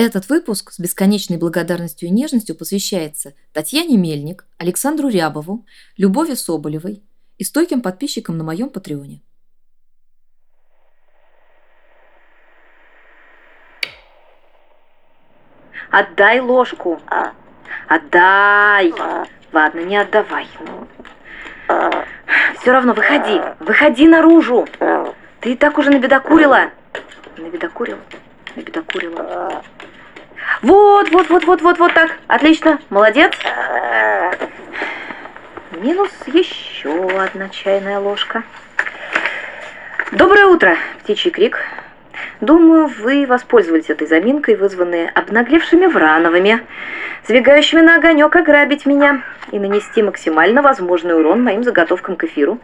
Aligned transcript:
Этот 0.00 0.28
выпуск 0.28 0.70
с 0.70 0.78
бесконечной 0.78 1.38
благодарностью 1.38 2.08
и 2.08 2.12
нежностью 2.12 2.54
посвящается 2.54 3.34
Татьяне 3.52 3.96
Мельник, 3.96 4.46
Александру 4.56 5.08
Рябову, 5.08 5.66
Любови 5.96 6.34
Соболевой 6.34 7.02
и 7.36 7.42
стойким 7.42 7.82
подписчикам 7.82 8.38
на 8.38 8.44
моем 8.44 8.70
Патреоне. 8.70 9.22
Отдай 15.90 16.38
ложку. 16.38 17.00
Отдай. 17.88 18.94
Ладно, 19.52 19.80
не 19.80 19.96
отдавай. 19.96 20.46
Все 22.60 22.70
равно 22.70 22.92
выходи. 22.92 23.40
Выходи 23.58 24.06
наружу. 24.06 24.64
Ты 25.40 25.54
и 25.54 25.56
так 25.56 25.76
уже 25.76 25.90
набедокурила. 25.90 26.70
Набедокурила? 27.36 27.98
Набедокурила. 28.54 29.64
Вот, 30.62 31.10
вот, 31.10 31.28
вот, 31.28 31.44
вот, 31.44 31.62
вот, 31.62 31.78
вот 31.78 31.94
так. 31.94 32.12
Отлично. 32.26 32.78
Молодец. 32.90 33.32
Минус 35.72 36.10
еще 36.26 37.08
одна 37.20 37.48
чайная 37.50 38.00
ложка. 38.00 38.42
Доброе 40.12 40.46
утро, 40.46 40.76
птичий 41.02 41.30
крик. 41.30 41.58
Думаю, 42.40 42.86
вы 42.86 43.26
воспользовались 43.26 43.90
этой 43.90 44.06
заминкой, 44.06 44.56
вызванной 44.56 45.08
обнаглевшими 45.08 45.86
Врановыми, 45.86 46.60
сбегающими 47.26 47.80
на 47.80 47.96
огонек 47.96 48.34
ограбить 48.34 48.86
меня 48.86 49.22
и 49.52 49.58
нанести 49.58 50.02
максимально 50.02 50.62
возможный 50.62 51.14
урон 51.14 51.44
моим 51.44 51.62
заготовкам 51.62 52.16
к 52.16 52.24
эфиру. 52.24 52.58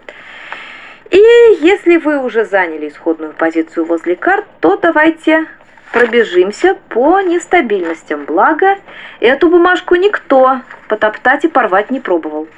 И 1.10 1.18
если 1.60 1.96
вы 1.96 2.18
уже 2.18 2.44
заняли 2.44 2.88
исходную 2.88 3.32
позицию 3.32 3.84
возле 3.84 4.16
карт, 4.16 4.44
то 4.60 4.76
давайте 4.76 5.46
пробежимся 5.94 6.76
по 6.88 7.20
нестабильностям. 7.20 8.24
Благо, 8.24 8.78
эту 9.20 9.48
бумажку 9.48 9.94
никто 9.94 10.60
потоптать 10.88 11.44
и 11.44 11.48
порвать 11.48 11.92
не 11.92 12.00
пробовал. 12.00 12.48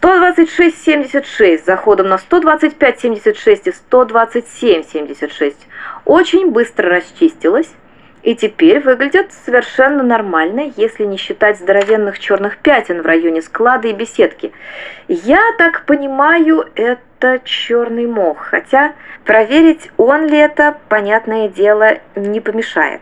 126,76 0.00 1.64
заходом 1.64 2.08
на 2.08 2.14
125,76 2.14 3.60
и 3.66 3.74
127,76 3.90 5.54
очень 6.06 6.50
быстро 6.50 6.88
расчистилась 6.88 7.68
и 8.22 8.34
теперь 8.34 8.80
выглядят 8.80 9.32
совершенно 9.44 10.02
нормально, 10.02 10.72
если 10.76 11.04
не 11.04 11.18
считать 11.18 11.58
здоровенных 11.58 12.18
черных 12.18 12.56
пятен 12.58 13.02
в 13.02 13.06
районе 13.06 13.42
склада 13.42 13.88
и 13.88 13.92
беседки. 13.92 14.52
Я 15.06 15.42
так 15.58 15.84
понимаю, 15.84 16.66
это 16.74 17.00
черный 17.44 18.06
мох, 18.06 18.38
хотя 18.38 18.94
проверить, 19.24 19.90
он 19.96 20.26
ли 20.26 20.38
это, 20.38 20.76
понятное 20.88 21.48
дело, 21.48 21.98
не 22.14 22.40
помешает. 22.40 23.00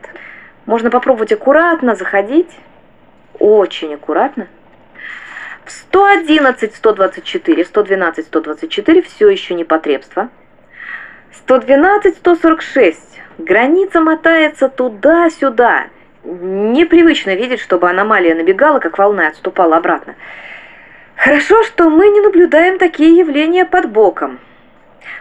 Можно 0.67 0.91
попробовать 0.91 1.33
аккуратно 1.33 1.95
заходить, 1.95 2.51
очень 3.39 3.95
аккуратно. 3.95 4.47
В 5.65 5.71
111, 5.71 6.75
124, 6.75 7.65
112, 7.65 8.27
124 8.27 9.03
все 9.03 9.29
еще 9.29 9.55
непотребство. 9.55 10.29
112, 11.33 12.17
146. 12.17 13.21
Граница 13.39 14.01
мотается 14.01 14.69
туда-сюда. 14.69 15.87
Непривычно 16.25 17.35
видеть, 17.35 17.61
чтобы 17.61 17.91
аномалия 17.91 18.35
набегала, 18.35 18.79
как 18.79 18.99
волна, 18.99 19.29
отступала 19.29 19.77
обратно. 19.77 20.15
Хорошо, 21.25 21.63
что 21.63 21.89
мы 21.89 22.09
не 22.09 22.21
наблюдаем 22.21 22.79
такие 22.79 23.17
явления 23.17 23.65
под 23.65 23.89
боком. 23.89 24.39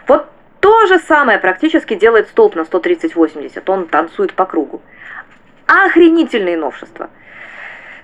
Вот 0.06 0.26
то 0.60 0.86
же 0.86 0.98
самое 0.98 1.38
практически 1.38 1.94
делает 1.94 2.28
столб 2.28 2.56
на 2.56 2.60
130-80. 2.60 3.62
Он 3.68 3.88
танцует 3.88 4.34
по 4.34 4.44
кругу. 4.44 4.82
Охренительные 5.66 6.58
новшества. 6.58 7.08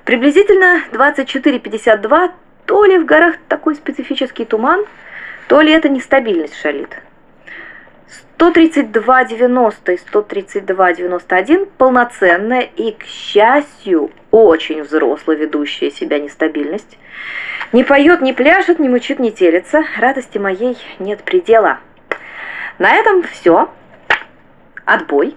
Приблизительно 0.07 0.83
24.52 0.93 2.31
то 2.65 2.85
ли 2.87 2.97
в 2.97 3.05
горах 3.05 3.35
такой 3.49 3.75
специфический 3.75 4.47
туман, 4.47 4.87
то 5.49 5.61
ли 5.61 5.71
это 5.71 5.91
нестабильность 5.91 6.59
шалит. 6.59 6.97
132.90 8.39 9.93
и 9.93 9.99
132.91 10.11 11.69
полноценная 11.77 12.63
и, 12.63 12.93
к 12.93 13.05
счастью, 13.05 14.11
очень 14.31 14.85
взрослая 14.85 15.37
ведущая 15.37 15.91
себя 15.91 16.19
нестабильность. 16.19 16.97
Не 17.73 17.85
поет, 17.85 18.21
не 18.21 18.33
пляшет, 18.33 18.81
не 18.81 18.89
мучит, 18.89 19.21
не 19.21 19.31
телится. 19.31 19.85
Радости 19.97 20.39
моей 20.39 20.77
нет 20.99 21.23
предела. 21.23 21.79
На 22.79 22.95
этом 22.95 23.23
все. 23.23 23.71
Отбой. 24.85 25.37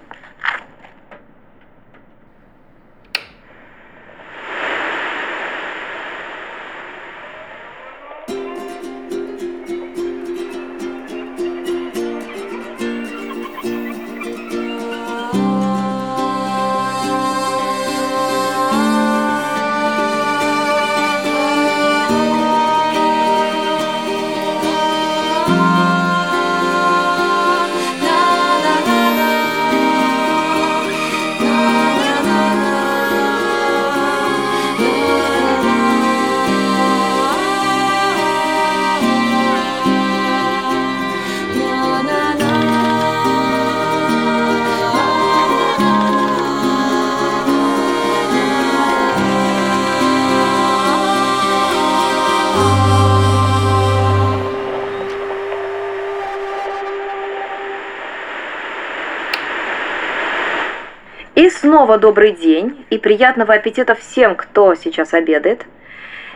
Снова 61.83 61.97
добрый 61.97 62.31
день 62.31 62.85
и 62.91 62.97
приятного 62.97 63.55
аппетита 63.55 63.93
всем, 63.93 64.37
кто 64.37 64.73
сейчас 64.73 65.13
обедает. 65.13 65.65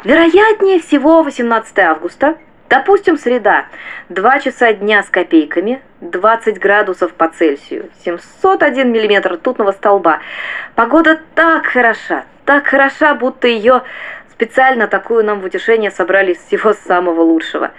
Вероятнее 0.03 0.81
всего 0.81 1.23
18 1.23 1.79
августа, 1.79 2.35
допустим, 2.67 3.17
среда, 3.17 3.67
2 4.09 4.39
часа 4.39 4.73
дня 4.73 5.03
с 5.03 5.09
копейками, 5.09 5.81
20 6.01 6.59
градусов 6.59 7.13
по 7.13 7.29
Цельсию, 7.29 7.89
701 8.03 8.91
миллиметр 8.91 9.35
ртутного 9.35 9.71
столба. 9.71 10.19
Погода 10.75 11.17
так 11.33 11.65
хороша, 11.67 12.25
так 12.43 12.67
хороша, 12.67 13.15
будто 13.15 13.47
ее 13.47 13.83
специально 14.33 14.87
такую 14.87 15.23
нам 15.23 15.39
в 15.39 15.45
утешение 15.45 15.91
собрали 15.91 16.33
из 16.33 16.39
всего 16.39 16.73
самого 16.73 17.21
лучшего. 17.21 17.71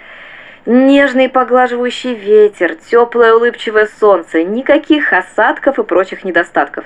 Нежный 0.65 1.29
поглаживающий 1.29 2.15
ветер, 2.15 2.73
теплое 2.73 3.35
улыбчивое 3.35 3.87
солнце, 3.99 4.43
никаких 4.43 5.13
осадков 5.13 5.77
и 5.77 5.83
прочих 5.83 6.23
недостатков. 6.23 6.85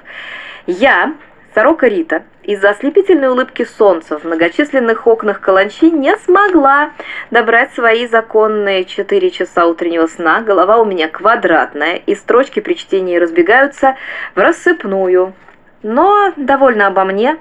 Я, 0.65 1.15
сорока 1.53 1.89
Рита, 1.89 2.23
из-за 2.41 2.69
ослепительной 2.69 3.27
улыбки 3.27 3.65
солнца 3.65 4.17
в 4.17 4.23
многочисленных 4.23 5.05
окнах 5.07 5.41
каланчи 5.41 5.91
не 5.91 6.15
смогла 6.19 6.91
добрать 7.31 7.73
свои 7.73 8.07
законные 8.07 8.85
четыре 8.85 9.29
часа 9.29 9.65
утреннего 9.65 10.07
сна. 10.07 10.39
Голова 10.39 10.77
у 10.77 10.85
меня 10.85 11.09
квадратная, 11.09 11.95
и 11.95 12.15
строчки 12.15 12.61
при 12.61 12.75
чтении 12.75 13.17
разбегаются 13.17 13.97
в 14.35 14.39
рассыпную. 14.39 15.33
Но 15.81 16.31
довольно 16.37 16.87
обо 16.87 17.03
мне, 17.03 17.37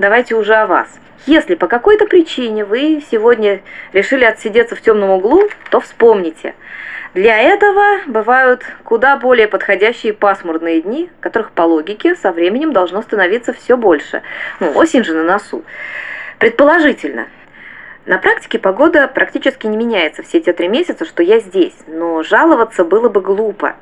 давайте 0.00 0.34
уже 0.34 0.54
о 0.56 0.66
вас. 0.66 0.88
Если 1.26 1.54
по 1.54 1.68
какой-то 1.68 2.06
причине 2.06 2.64
вы 2.64 3.04
сегодня 3.08 3.60
решили 3.92 4.24
отсидеться 4.24 4.74
в 4.74 4.80
темном 4.80 5.10
углу, 5.10 5.48
то 5.70 5.78
вспомните. 5.78 6.54
Для 7.14 7.40
этого 7.40 8.00
бывают 8.08 8.64
куда 8.82 9.16
более 9.16 9.46
подходящие 9.46 10.12
пасмурные 10.12 10.80
дни, 10.80 11.10
которых 11.20 11.52
по 11.52 11.62
логике 11.62 12.16
со 12.16 12.32
временем 12.32 12.72
должно 12.72 13.02
становиться 13.02 13.52
все 13.52 13.76
больше. 13.76 14.22
Ну, 14.58 14.76
осень 14.76 15.04
же 15.04 15.14
на 15.14 15.22
носу. 15.22 15.62
Предположительно. 16.40 17.28
На 18.04 18.18
практике 18.18 18.58
погода 18.58 19.06
практически 19.06 19.68
не 19.68 19.76
меняется 19.76 20.24
все 20.24 20.40
те 20.40 20.52
три 20.52 20.66
месяца, 20.66 21.04
что 21.04 21.22
я 21.22 21.38
здесь, 21.38 21.76
но 21.86 22.24
жаловаться 22.24 22.84
было 22.84 23.08
бы 23.08 23.20
глупо. 23.20 23.76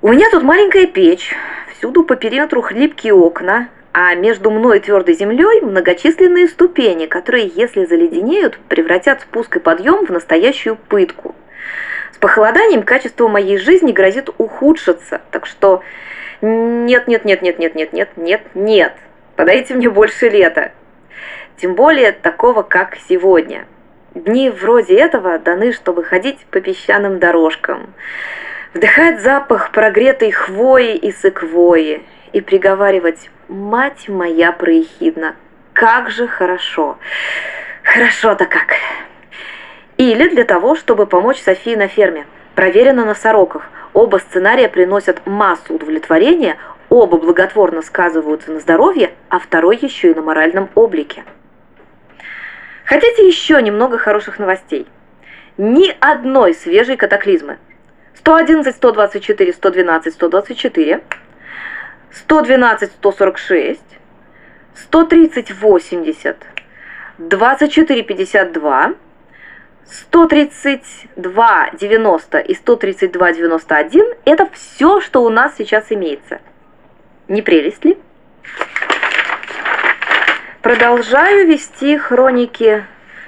У 0.00 0.12
меня 0.12 0.30
тут 0.30 0.44
маленькая 0.44 0.86
печь, 0.86 1.34
всюду 1.76 2.04
по 2.04 2.14
периметру 2.14 2.62
хлипкие 2.62 3.14
окна, 3.14 3.68
а 3.92 4.14
между 4.14 4.52
мной 4.52 4.78
и 4.78 4.80
твердой 4.80 5.14
землей 5.14 5.60
многочисленные 5.60 6.46
ступени, 6.46 7.06
которые, 7.06 7.48
если 7.48 7.84
заледенеют, 7.84 8.58
превратят 8.68 9.22
спуск 9.22 9.56
и 9.56 9.58
подъем 9.58 10.06
в 10.06 10.10
настоящую 10.10 10.76
пытку. 10.76 11.34
С 12.16 12.18
похолоданием 12.18 12.82
качество 12.82 13.28
моей 13.28 13.58
жизни 13.58 13.92
грозит 13.92 14.30
ухудшиться, 14.38 15.20
так 15.30 15.44
что 15.44 15.82
Нет, 16.40 17.08
нет, 17.08 17.26
нет, 17.26 17.42
нет, 17.42 17.58
нет, 17.58 17.74
нет, 17.74 17.92
нет, 17.92 18.08
нет, 18.16 18.40
нет. 18.54 18.94
Подайте 19.36 19.74
мне 19.74 19.90
больше 19.90 20.30
лета. 20.30 20.72
Тем 21.58 21.74
более 21.74 22.12
такого, 22.12 22.62
как 22.62 22.96
сегодня. 23.06 23.66
Дни 24.14 24.48
вроде 24.48 24.98
этого 24.98 25.38
даны, 25.38 25.74
чтобы 25.74 26.04
ходить 26.04 26.38
по 26.50 26.62
песчаным 26.62 27.18
дорожкам, 27.18 27.92
вдыхать 28.72 29.20
запах 29.20 29.70
прогретой 29.72 30.30
хвои 30.30 30.96
и 30.96 31.12
сыквои 31.12 32.02
и 32.32 32.40
приговаривать 32.40 33.28
«Мать 33.48 34.08
моя 34.08 34.52
проехидна, 34.52 35.36
как 35.74 36.08
же 36.08 36.26
хорошо! 36.26 36.96
Хорошо-то 37.82 38.46
как!» 38.46 38.72
Или 39.96 40.28
для 40.28 40.44
того, 40.44 40.76
чтобы 40.76 41.06
помочь 41.06 41.40
Софии 41.40 41.74
на 41.74 41.88
ферме. 41.88 42.26
Проверено 42.54 43.04
на 43.04 43.14
сороках. 43.14 43.68
Оба 43.92 44.18
сценария 44.18 44.68
приносят 44.68 45.26
массу 45.26 45.74
удовлетворения, 45.74 46.58
оба 46.90 47.16
благотворно 47.16 47.80
сказываются 47.80 48.52
на 48.52 48.60
здоровье, 48.60 49.12
а 49.30 49.38
второй 49.38 49.78
еще 49.78 50.10
и 50.10 50.14
на 50.14 50.22
моральном 50.22 50.68
облике. 50.74 51.24
Хотите 52.84 53.26
еще 53.26 53.60
немного 53.62 53.98
хороших 53.98 54.38
новостей? 54.38 54.86
Ни 55.56 55.96
одной 56.00 56.54
свежей 56.54 56.96
катаклизмы. 56.96 57.58
111, 58.16 58.74
124, 58.76 59.52
112, 59.52 60.12
124, 60.12 61.00
112, 62.12 62.92
146, 62.92 63.80
130, 64.74 65.50
80, 65.52 66.36
24, 67.18 68.02
52, 68.02 68.94
132, 69.90 71.70
90 71.78 72.38
и 72.38 72.54
132, 72.54 73.32
91– 73.32 74.14
это 74.24 74.48
все, 74.52 75.00
что 75.00 75.22
у 75.22 75.30
нас 75.30 75.54
сейчас 75.56 75.86
имеется. 75.90 76.40
Не 77.28 77.42
прелесть 77.42 77.84
ли? 77.84 77.96
Продолжаю 80.60 81.46
вести 81.46 81.96
хроники 81.96 82.84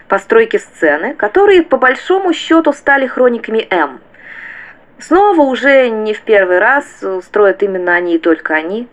постройки 0.09 0.57
сцены, 0.57 1.15
которые 1.15 1.63
по 1.63 1.77
большому 1.77 2.33
счету 2.33 2.73
стали 2.73 3.07
хрониками 3.07 3.67
М. 3.71 4.01
Снова 4.99 5.43
уже 5.43 5.89
не 5.91 6.13
в 6.13 6.23
первый 6.23 6.59
раз 6.59 6.85
строят 7.23 7.63
именно 7.63 7.95
они 7.95 8.17
и 8.17 8.19
только 8.19 8.55
они. 8.55 8.89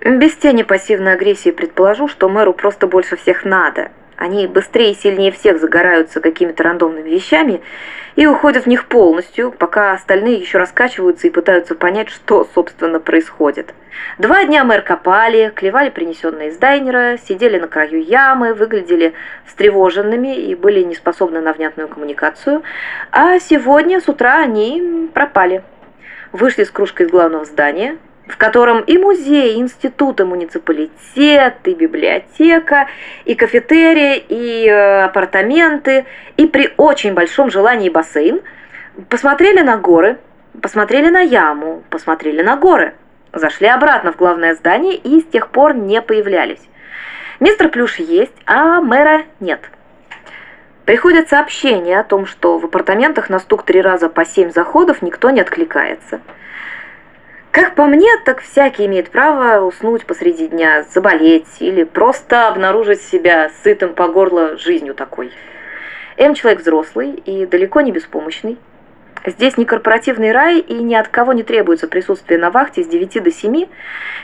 Без 0.00 0.34
тени 0.34 0.64
пассивной 0.64 1.12
агрессии 1.12 1.50
предположу, 1.52 2.08
что 2.08 2.28
мэру 2.28 2.52
просто 2.52 2.88
больше 2.88 3.16
всех 3.16 3.44
надо– 3.44 3.92
они 4.22 4.46
быстрее 4.46 4.92
и 4.92 4.94
сильнее 4.94 5.32
всех 5.32 5.58
загораются 5.58 6.20
какими-то 6.20 6.62
рандомными 6.62 7.10
вещами 7.10 7.60
и 8.14 8.24
уходят 8.24 8.64
в 8.64 8.68
них 8.68 8.86
полностью, 8.86 9.50
пока 9.50 9.92
остальные 9.92 10.36
еще 10.36 10.58
раскачиваются 10.58 11.26
и 11.26 11.30
пытаются 11.30 11.74
понять, 11.74 12.08
что, 12.08 12.48
собственно, 12.54 13.00
происходит. 13.00 13.74
Два 14.18 14.44
дня 14.44 14.62
мэр 14.62 14.82
копали, 14.82 15.52
клевали 15.54 15.90
принесенные 15.90 16.50
из 16.50 16.56
дайнера, 16.56 17.18
сидели 17.26 17.58
на 17.58 17.66
краю 17.66 18.00
ямы, 18.00 18.54
выглядели 18.54 19.12
встревоженными 19.44 20.36
и 20.36 20.54
были 20.54 20.84
не 20.84 20.94
способны 20.94 21.40
на 21.40 21.52
внятную 21.52 21.88
коммуникацию, 21.88 22.62
а 23.10 23.40
сегодня 23.40 24.00
с 24.00 24.08
утра 24.08 24.38
они 24.38 25.10
пропали. 25.12 25.64
Вышли 26.30 26.62
с 26.62 26.70
кружкой 26.70 27.06
из 27.06 27.10
главного 27.10 27.44
здания, 27.44 27.98
в 28.32 28.38
котором 28.38 28.80
и 28.80 28.96
музей, 28.96 29.56
и 29.56 29.60
институт, 29.60 30.18
и 30.20 30.24
муниципалитет, 30.24 31.56
и 31.64 31.74
библиотека, 31.74 32.88
и 33.26 33.34
кафетерия, 33.34 34.22
и 34.26 34.66
э, 34.66 35.04
апартаменты, 35.04 36.06
и 36.38 36.46
при 36.46 36.72
очень 36.78 37.12
большом 37.12 37.50
желании 37.50 37.90
бассейн, 37.90 38.40
посмотрели 39.10 39.60
на 39.60 39.76
горы, 39.76 40.16
посмотрели 40.62 41.10
на 41.10 41.20
яму, 41.20 41.82
посмотрели 41.90 42.40
на 42.40 42.56
горы, 42.56 42.94
зашли 43.34 43.66
обратно 43.66 44.12
в 44.12 44.16
главное 44.16 44.54
здание 44.54 44.96
и 44.96 45.20
с 45.20 45.24
тех 45.24 45.48
пор 45.48 45.74
не 45.74 46.00
появлялись. 46.00 46.62
Мистер 47.38 47.68
Плюш 47.68 47.96
есть, 47.96 48.36
а 48.46 48.80
мэра 48.80 49.24
нет. 49.40 49.60
Приходят 50.86 51.28
сообщения 51.28 52.00
о 52.00 52.04
том, 52.04 52.24
что 52.24 52.58
в 52.58 52.64
апартаментах 52.64 53.28
на 53.28 53.40
стук 53.40 53.64
три 53.64 53.82
раза 53.82 54.08
по 54.08 54.24
семь 54.24 54.50
заходов 54.50 55.02
никто 55.02 55.28
не 55.28 55.42
откликается– 55.42 56.22
как 57.52 57.74
по 57.74 57.86
мне, 57.86 58.08
так 58.24 58.40
всякий 58.40 58.86
имеет 58.86 59.10
право 59.10 59.64
уснуть 59.64 60.06
посреди 60.06 60.48
дня, 60.48 60.84
заболеть 60.92 61.60
или 61.60 61.84
просто 61.84 62.48
обнаружить 62.48 63.02
себя 63.02 63.50
сытым 63.62 63.94
по 63.94 64.08
горло 64.08 64.56
жизнью 64.56 64.94
такой. 64.94 65.30
М 66.16 66.34
человек 66.34 66.60
взрослый 66.60 67.10
и 67.12 67.44
далеко 67.44 67.82
не 67.82 67.92
беспомощный. 67.92 68.56
Здесь 69.24 69.56
не 69.56 69.64
корпоративный 69.64 70.32
рай 70.32 70.58
и 70.58 70.74
ни 70.74 70.94
от 70.94 71.08
кого 71.08 71.32
не 71.32 71.44
требуется 71.44 71.86
присутствие 71.86 72.40
на 72.40 72.50
вахте 72.50 72.82
с 72.82 72.88
9 72.88 73.22
до 73.22 73.30
7, 73.30 73.66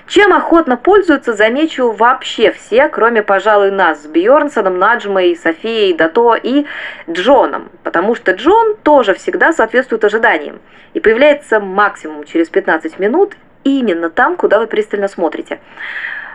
чем 0.09 0.33
охотно 0.33 0.77
пользуются, 0.77 1.35
замечу, 1.35 1.93
вообще 1.93 2.51
все, 2.51 2.89
кроме, 2.89 3.23
пожалуй, 3.23 3.71
нас 3.71 4.03
с 4.03 4.07
Бьорнсоном, 4.07 4.79
Наджмой, 4.79 5.37
Софией, 5.37 5.95
Дато 5.95 6.35
и 6.35 6.67
Джоном, 7.09 7.71
потому 7.85 8.17
что 8.17 8.33
Джон 8.33 8.77
тоже 8.83 9.15
всегда 9.15 9.53
соответствует 9.53 10.05
ожиданиям. 10.05 10.61
И 10.95 11.01
появляется 11.01 11.61
максимум 11.61 12.25
через 12.25 12.49
15 12.49 12.99
минут 12.99 13.37
именно 13.63 14.11
там, 14.11 14.37
куда 14.37 14.59
вы 14.59 14.67
пристально 14.67 15.07
смотрите. 15.07 15.61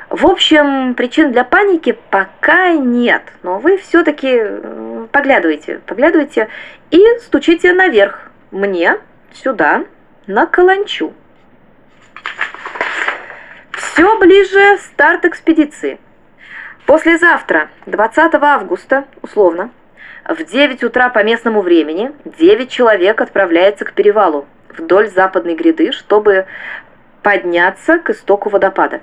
В 0.10 0.27
общем, 0.27 0.94
причин 0.94 1.31
для 1.31 1.44
паники 1.44 1.98
пока 2.12 2.74
нет, 2.74 3.24
но 3.42 3.57
вы 3.57 3.77
все-таки 3.77 4.44
поглядывайте, 5.12 5.81
поглядывайте 5.88 6.50
и 6.92 7.04
стучите 7.19 7.74
наверх, 7.74 8.22
мне 8.53 9.00
сюда, 9.33 9.85
на 10.27 10.45
каланчу. 10.45 11.13
Все 13.71 14.19
ближе 14.19 14.77
старт 14.77 15.25
экспедиции. 15.25 16.00
Послезавтра, 16.85 17.69
20 17.88 18.35
августа, 18.35 19.05
условно, 19.21 19.71
в 20.27 20.44
9 20.44 20.83
утра 20.83 21.09
по 21.09 21.23
местному 21.23 21.61
времени 21.61 22.11
9 22.25 22.69
человек 22.69 23.21
отправляется 23.21 23.85
к 23.85 23.94
перевалу 23.94 24.45
вдоль 24.69 25.09
западной 25.09 25.55
гряды, 25.55 25.91
чтобы 25.91 26.45
подняться 27.23 27.97
к 27.97 28.11
истоку 28.11 28.50
водопада. 28.50 29.01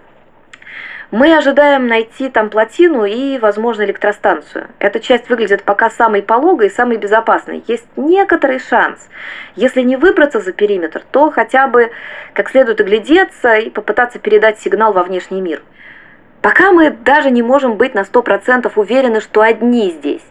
Мы 1.10 1.36
ожидаем 1.36 1.88
найти 1.88 2.28
там 2.28 2.50
плотину 2.50 3.04
и, 3.04 3.36
возможно, 3.38 3.82
электростанцию. 3.82 4.68
Эта 4.78 5.00
часть 5.00 5.28
выглядит 5.28 5.64
пока 5.64 5.90
самой 5.90 6.22
пологой 6.22 6.68
и 6.68 6.70
самой 6.70 6.98
безопасной. 6.98 7.64
Есть 7.66 7.86
некоторый 7.96 8.60
шанс. 8.60 9.08
Если 9.56 9.82
не 9.82 9.96
выбраться 9.96 10.38
за 10.38 10.52
периметр, 10.52 11.02
то 11.10 11.32
хотя 11.32 11.66
бы 11.66 11.90
как 12.32 12.48
следует 12.48 12.80
оглядеться 12.80 13.56
и 13.56 13.70
попытаться 13.70 14.20
передать 14.20 14.60
сигнал 14.60 14.92
во 14.92 15.02
внешний 15.02 15.40
мир. 15.40 15.62
Пока 16.42 16.70
мы 16.70 16.90
даже 16.90 17.32
не 17.32 17.42
можем 17.42 17.74
быть 17.74 17.92
на 17.92 18.02
100% 18.02 18.70
уверены, 18.76 19.20
что 19.20 19.42
одни 19.42 19.90
здесь. 19.90 20.22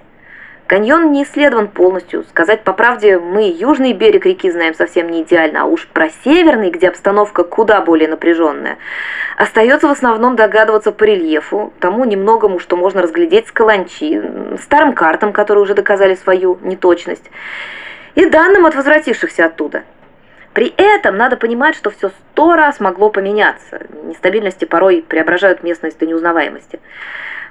Каньон 0.69 1.11
не 1.11 1.23
исследован 1.23 1.67
полностью. 1.67 2.23
Сказать 2.25 2.63
по 2.63 2.73
правде, 2.73 3.17
мы 3.17 3.49
южный 3.49 3.93
берег 3.93 4.27
реки 4.27 4.51
знаем 4.51 4.75
совсем 4.75 5.09
не 5.09 5.23
идеально, 5.23 5.63
а 5.63 5.65
уж 5.65 5.87
про 5.87 6.09
северный, 6.23 6.69
где 6.69 6.89
обстановка 6.89 7.43
куда 7.43 7.81
более 7.81 8.07
напряженная. 8.07 8.77
Остается 9.35 9.87
в 9.87 9.91
основном 9.91 10.35
догадываться 10.35 10.91
по 10.91 11.05
рельефу, 11.05 11.73
тому 11.79 12.05
немногому, 12.05 12.59
что 12.59 12.77
можно 12.77 13.01
разглядеть 13.01 13.47
с 13.47 13.51
каланчи, 13.51 14.21
старым 14.61 14.93
картам, 14.93 15.33
которые 15.33 15.63
уже 15.63 15.73
доказали 15.73 16.13
свою 16.13 16.59
неточность, 16.61 17.31
и 18.13 18.29
данным 18.29 18.67
от 18.67 18.75
возвратившихся 18.75 19.45
оттуда. 19.45 19.81
При 20.53 20.71
этом 20.77 21.17
надо 21.17 21.35
понимать, 21.35 21.75
что 21.75 21.89
все 21.89 22.09
сто 22.09 22.55
раз 22.55 22.79
могло 22.79 23.09
поменяться. 23.09 23.87
Нестабильности 24.03 24.65
порой 24.65 25.01
преображают 25.01 25.63
местность 25.63 25.97
до 25.97 26.05
неузнаваемости. 26.05 26.79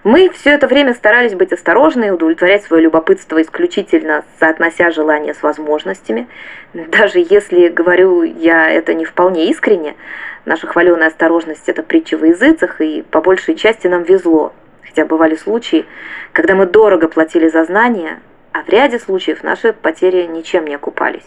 Мы 0.04 0.30
все 0.30 0.50
это 0.50 0.68
время 0.68 0.94
старались 0.94 1.34
быть 1.34 1.52
осторожны 1.52 2.06
и 2.06 2.10
удовлетворять 2.10 2.62
свое 2.62 2.84
любопытство 2.84 3.42
исключительно 3.42 4.24
соотнося 4.38 4.90
желания 4.90 5.34
с 5.34 5.42
возможностями. 5.42 6.28
Даже 6.72 7.18
если 7.18 7.68
говорю 7.68 8.22
я 8.22 8.70
это 8.70 8.94
не 8.94 9.04
вполне 9.04 9.50
искренне, 9.50 9.96
наша 10.44 10.68
хваленая 10.68 11.08
осторожность– 11.08 11.64
это 11.68 11.82
притча 11.82 12.16
во 12.16 12.26
языцах, 12.26 12.80
и 12.80 13.02
по 13.02 13.20
большей 13.20 13.56
части 13.56 13.88
нам 13.88 14.04
везло. 14.04 14.52
Хотя 14.82 15.04
бывали 15.04 15.34
случаи, 15.34 15.84
когда 16.32 16.54
мы 16.54 16.66
дорого 16.66 17.08
платили 17.08 17.48
за 17.48 17.64
знания, 17.64 18.20
а 18.52 18.62
в 18.62 18.68
ряде 18.68 19.00
случаев 19.00 19.42
наши 19.42 19.72
потери 19.72 20.26
ничем 20.26 20.64
не 20.66 20.76
окупались. 20.76 21.26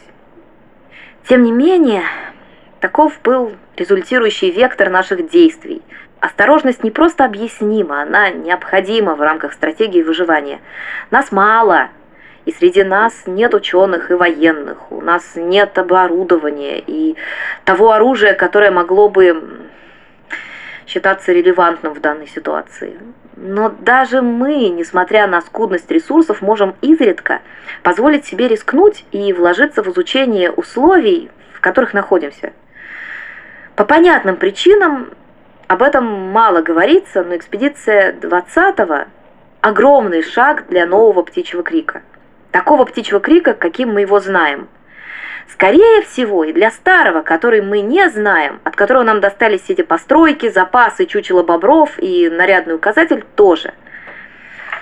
Тем 1.28 1.44
не 1.44 1.52
менее, 1.52 2.04
таков 2.80 3.20
был 3.22 3.52
результирующий 3.76 4.50
вектор 4.50 4.90
наших 4.90 5.30
действий– 5.30 5.82
Осторожность 6.22 6.84
не 6.84 6.92
просто 6.92 7.26
объяснима, 7.26 8.04
она 8.04 8.30
необходима 8.30 9.16
в 9.16 9.22
рамках 9.22 9.54
стратегии 9.54 10.04
выживания. 10.04 10.60
Нас 11.10 11.32
мало, 11.32 11.90
и 12.46 12.52
среди 12.52 12.84
нас 12.84 13.24
нет 13.26 13.56
ученых 13.56 14.12
и 14.12 14.14
военных, 14.14 14.92
у 14.92 15.02
нас 15.02 15.32
нет 15.36 15.76
оборудования 15.80 16.80
и 16.80 17.16
того 17.66 17.92
оружия, 17.92 18.36
которое 18.36 18.70
могло 18.70 19.10
бы 19.10 19.68
считаться 20.86 21.32
релевантным 21.32 21.96
в 21.96 22.02
данной 22.02 22.28
ситуации. 22.28 23.00
Но 23.36 23.70
даже 23.70 24.22
мы, 24.22 24.70
несмотря 24.70 25.26
на 25.26 25.42
скудность 25.42 25.90
ресурсов, 25.90 26.44
можем 26.44 26.76
изредка 26.82 27.42
позволить 27.82 28.28
себе 28.28 28.48
рискнуть 28.48 29.06
и 29.12 29.34
вложиться 29.34 29.82
в 29.82 29.88
изучение 29.88 30.52
условий, 30.52 31.32
в 31.52 31.62
которых 31.62 31.96
находимся– 31.96 32.54
По 33.76 33.86
понятным 33.86 34.36
причинам 34.36 35.10
об 35.72 35.84
этом 35.84 36.04
мало 36.06 36.62
говорится, 36.62 37.24
но 37.24 37.38
экспедиция 37.38 38.12
20-го– 38.12 39.06
огромный 39.62 40.22
шаг 40.22 40.66
для 40.68 40.86
нового 40.86 41.22
птичьего 41.22 41.64
крика. 41.64 42.02
Такого 42.52 42.84
птичьего 42.84 43.22
крика, 43.22 43.54
каким 43.54 43.94
мы 43.94 44.02
его 44.02 44.20
знаем. 44.20 44.68
Скорее 45.48 46.02
всего, 46.02 46.44
и 46.44 46.52
для 46.52 46.72
старого, 46.72 47.22
который 47.22 47.62
мы 47.62 47.80
не 47.80 48.10
знаем, 48.10 48.60
от 48.66 48.76
которого 48.76 49.04
нам 49.04 49.22
достались 49.22 49.70
эти 49.70 49.82
постройки, 49.82 50.50
запасы, 50.50 51.06
чучело 51.06 51.42
бобров 51.42 51.92
и 52.00 52.30
нарядный 52.30 52.76
указатель 52.76 53.24
тоже. 53.38 53.74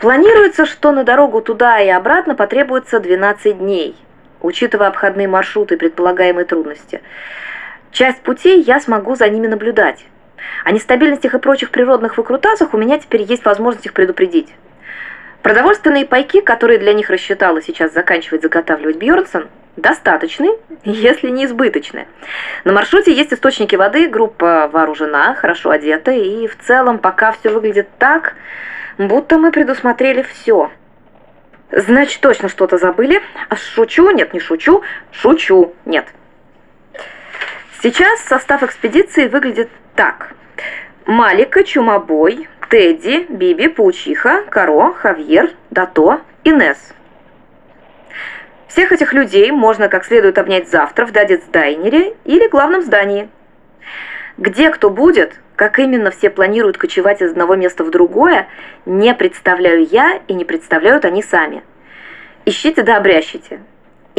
Планируется, 0.01 0.65
что 0.65 0.91
на 0.91 1.03
дорогу 1.03 1.41
туда 1.41 1.79
и 1.79 1.89
обратно 1.89 2.33
потребуется 2.33 2.99
12 2.99 3.59
дней, 3.59 3.95
учитывая 4.41 4.87
обходные 4.87 5.27
маршруты 5.27 5.75
и 5.75 5.77
предполагаемые 5.77 6.45
трудности. 6.45 7.03
Часть 7.91 8.21
путей 8.21 8.59
я 8.63 8.79
смогу 8.79 9.15
за 9.15 9.29
ними 9.29 9.45
наблюдать. 9.45 10.03
О 10.63 10.71
нестабильностях 10.71 11.33
и 11.33 11.39
прочих 11.39 11.71
природных 11.71 12.17
выкрутасах 12.17 12.73
у 12.73 12.77
меня 12.77 12.99
теперь 12.99 13.23
есть 13.23 13.45
возможность 13.45 13.85
их 13.85 13.93
предупредить. 13.93 14.53
Продовольственные 15.41 16.05
пайки, 16.05 16.41
которые 16.41 16.79
для 16.79 16.93
них 16.93 17.09
рассчитала 17.09 17.61
сейчас 17.61 17.93
заканчивать 17.93 18.41
заготавливать 18.41 18.97
Бьернсон, 18.97 19.47
достаточны, 19.77 20.49
если 20.83 21.29
не 21.29 21.45
избыточны. 21.45 22.07
На 22.65 22.73
маршруте 22.73 23.13
есть 23.13 23.33
источники 23.33 23.75
воды, 23.75 24.07
группа 24.07 24.69
вооружена, 24.71 25.35
хорошо 25.35 25.69
одета, 25.69 26.11
и 26.11 26.47
в 26.47 26.57
целом 26.57 26.99
пока 26.99 27.31
все 27.31 27.49
выглядит 27.49 27.87
так, 27.97 28.35
будто 28.97 29.37
мы 29.37 29.51
предусмотрели 29.51 30.23
все. 30.23 30.71
Значит, 31.71 32.19
точно 32.21 32.49
что-то 32.49 32.77
забыли. 32.77 33.21
Шучу? 33.55 34.09
Нет, 34.09 34.33
не 34.33 34.39
шучу. 34.39 34.81
Шучу? 35.11 35.73
Нет. 35.85 36.07
Сейчас 37.81 38.21
состав 38.21 38.63
экспедиции 38.63 39.27
выглядит 39.27 39.69
так. 39.99 40.31
Малика, 41.05 41.61
Чумобой, 41.65 42.47
Тедди, 42.69 43.25
Биби, 43.27 43.67
Паучиха, 43.67 44.43
Каро, 44.49 44.93
Хавьер, 44.93 45.51
Дато, 45.71 46.21
Инес. 46.45 46.77
Всех 48.69 48.93
этих 48.93 49.11
людей 49.11 49.51
можно 49.51 49.89
как 49.89 50.05
следует 50.05 50.37
обнять 50.37 50.69
завтра 50.69 51.05
в 51.05 51.11
Дайнере 51.11 52.15
или 52.23 52.47
главном 52.47 52.81
здании. 52.81 53.27
Где 54.37 54.69
кто 54.69 54.89
будет, 54.89 55.33
как 55.57 55.79
именно 55.79 56.11
все 56.11 56.29
планируют 56.29 56.77
кочевать 56.77 57.21
из 57.21 57.31
одного 57.31 57.57
места 57.57 57.83
в 57.83 57.89
другое, 57.91 58.47
не 58.85 59.13
представляю 59.13 59.85
я 59.85 60.21
и 60.29 60.33
не 60.33 60.45
представляют 60.45 61.03
они 61.03 61.21
сами. 61.21 61.61
Ищите 62.45 62.83
да 62.83 62.95
обрящите. 62.95 63.59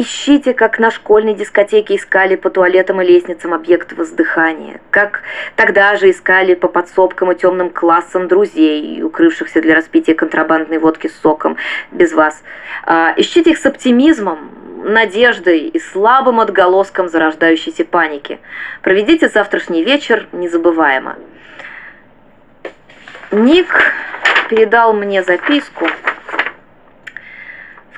Ищите, 0.01 0.55
как 0.55 0.79
на 0.79 0.89
школьной 0.89 1.35
дискотеке 1.35 1.95
искали 1.95 2.35
по 2.35 2.49
туалетам 2.49 3.03
и 3.03 3.05
лестницам 3.05 3.53
объект 3.53 3.93
воздыхания, 3.93 4.81
как 4.89 5.21
тогда 5.55 5.95
же 5.95 6.09
искали 6.09 6.55
по 6.55 6.67
подсобкам 6.67 7.31
и 7.31 7.35
темным 7.35 7.69
классам 7.69 8.27
друзей, 8.27 9.03
укрывшихся 9.03 9.61
для 9.61 9.75
распития 9.75 10.15
контрабандной 10.15 10.79
водки 10.79 11.05
с 11.05 11.21
соком, 11.21 11.55
без 11.91 12.13
вас. 12.13 12.41
А, 12.83 13.13
ищите 13.15 13.51
их 13.51 13.59
с 13.59 13.65
оптимизмом, 13.67 14.49
надеждой 14.83 15.67
и 15.67 15.79
слабым 15.79 16.39
отголоском 16.39 17.07
зарождающейся 17.07 17.85
паники. 17.85 18.39
Проведите 18.81 19.29
завтрашний 19.29 19.83
вечер 19.83 20.27
незабываемо. 20.31 21.17
Ник 23.29 23.93
передал 24.49 24.93
мне 24.93 25.21
записку, 25.21 25.87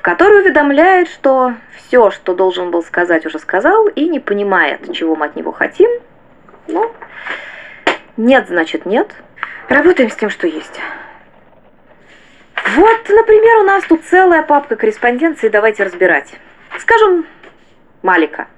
который 0.04 0.42
уведомляет, 0.42 1.08
что 1.08 1.54
все, 1.78 2.10
что 2.10 2.34
должен 2.34 2.70
был 2.70 2.82
сказать, 2.82 3.24
уже 3.24 3.38
сказал, 3.38 3.86
и 3.86 4.06
не 4.06 4.20
понимает, 4.20 4.92
чего 4.92 5.16
мы 5.16 5.24
от 5.24 5.34
него 5.34 5.50
хотим. 5.50 5.90
Ну, 6.66 6.92
нет, 8.18 8.48
значит 8.48 8.84
нет. 8.84 9.08
Работаем 9.70 10.10
с 10.10 10.14
тем, 10.14 10.28
что 10.28 10.46
есть. 10.46 10.78
Вот, 12.76 13.08
например, 13.08 13.60
у 13.60 13.62
нас 13.62 13.82
тут 13.84 14.04
целая 14.04 14.42
папка 14.42 14.76
корреспонденции, 14.76 15.48
давайте 15.48 15.84
разбирать. 15.84 16.34
Скажем, 16.80 17.26
Малика. 18.02 18.48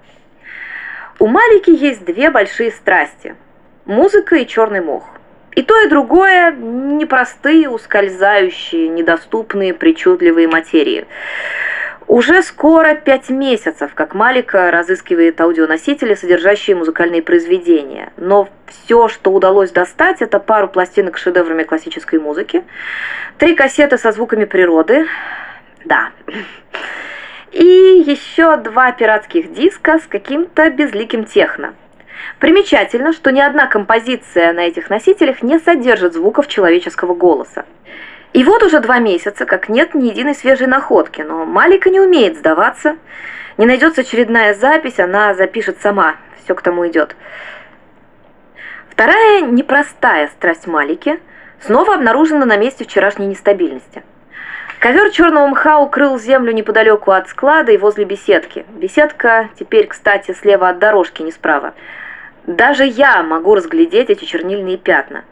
У 1.21 1.29
Малики 1.29 1.71
есть 1.71 2.05
две 2.05 2.31
большие 2.31 2.73
страсти– 2.73 3.37
музыка 3.85 4.35
и 4.35 4.49
черный 4.49 4.81
мох. 4.81 5.05
И 5.57 5.63
то, 5.63 5.81
и 5.81 5.89
другое– 5.89 6.53
непростые, 6.53 7.71
ускользающие, 7.71 8.89
недоступные, 8.89 9.73
причудливые 9.73 10.49
материи. 10.49 11.07
Уже 12.07 12.43
скоро 12.43 12.95
пять 12.95 13.31
месяцев, 13.31 13.93
как 13.95 14.15
Малика 14.15 14.71
разыскивает 14.71 15.41
аудионосители, 15.41 16.15
содержащие 16.15 16.77
музыкальные 16.77 17.23
произведения. 17.23 18.13
Но 18.19 18.49
все, 18.67 19.09
что 19.09 19.33
удалось 19.33 19.71
достать, 19.71 20.21
это 20.21 20.39
пару 20.39 20.69
пластинок 20.69 21.17
с 21.17 21.23
шедеврами 21.23 21.63
классической 21.63 22.21
музыки, 22.21 22.63
три 23.39 23.57
кассеты 23.57 23.97
со 23.97 24.13
звуками 24.13 24.45
природы, 24.45 25.07
да, 25.87 26.11
и 27.51 27.65
еще 28.07 28.59
два 28.59 28.93
пиратских 28.93 29.55
диска 29.55 29.99
с 30.01 30.07
каким-то 30.07 30.69
безликим 30.69 31.25
техно. 31.25 31.75
Примечательно, 32.38 33.12
что 33.12 33.32
ни 33.32 33.40
одна 33.40 33.66
композиция 33.66 34.52
на 34.52 34.61
этих 34.61 34.90
носителях 34.90 35.42
не 35.42 35.58
содержит 35.58 36.14
звуков 36.14 36.49
человеческого 36.49 37.14
голоса. 37.14 37.64
И 38.32 38.44
вот 38.44 38.62
уже 38.62 38.80
два 38.80 38.99
месяца, 38.99 39.46
как 39.46 39.68
нет 39.68 39.94
ни 39.94 40.08
единой 40.08 40.35
свежей 40.35 40.66
находки, 40.66 41.23
но 41.23 41.46
Малика 41.46 41.88
не 41.88 42.00
умеет 42.00 42.37
сдаваться. 42.37 42.96
Не 43.56 43.64
найдется 43.64 44.02
очередная 44.02 44.52
запись, 44.52 44.99
она 44.99 45.35
запишет 45.35 45.78
сама. 45.80 46.16
Все 46.44 46.54
к 46.54 46.61
тому 46.61 46.87
идет. 46.87 47.16
Вторая 48.90 49.40
непростая 49.42 50.28
страсть 50.28 50.66
Малики 50.66 51.18
снова 51.61 51.94
обнаружена 51.94 52.44
на 52.44 52.56
месте 52.56 52.85
вчерашней 52.85 53.26
нестабильности. 53.26 54.02
Ковер 54.78 55.11
черного 55.11 55.46
мха 55.46 55.78
укрыл 55.78 56.18
землю 56.18 56.52
неподалеку 56.52 57.12
от 57.12 57.28
склада 57.28 57.73
и 57.73 57.78
возле 57.78 58.04
беседки. 58.04 58.66
Беседка 58.68 59.49
теперь, 59.58 59.87
кстати, 59.87 60.32
слева 60.32 60.68
от 60.68 60.78
дорожки, 60.78 61.23
не 61.23 61.32
справа. 61.32 61.73
Даже 62.47 62.85
я 62.85 63.23
могу 63.23 63.55
разглядеть 63.55 64.09
эти 64.09 64.25
чернильные 64.25 64.79
пятна. 64.79 65.25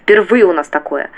Впервые 0.00 0.44
у 0.44 0.52
нас 0.52 0.68
такое. 0.68 1.10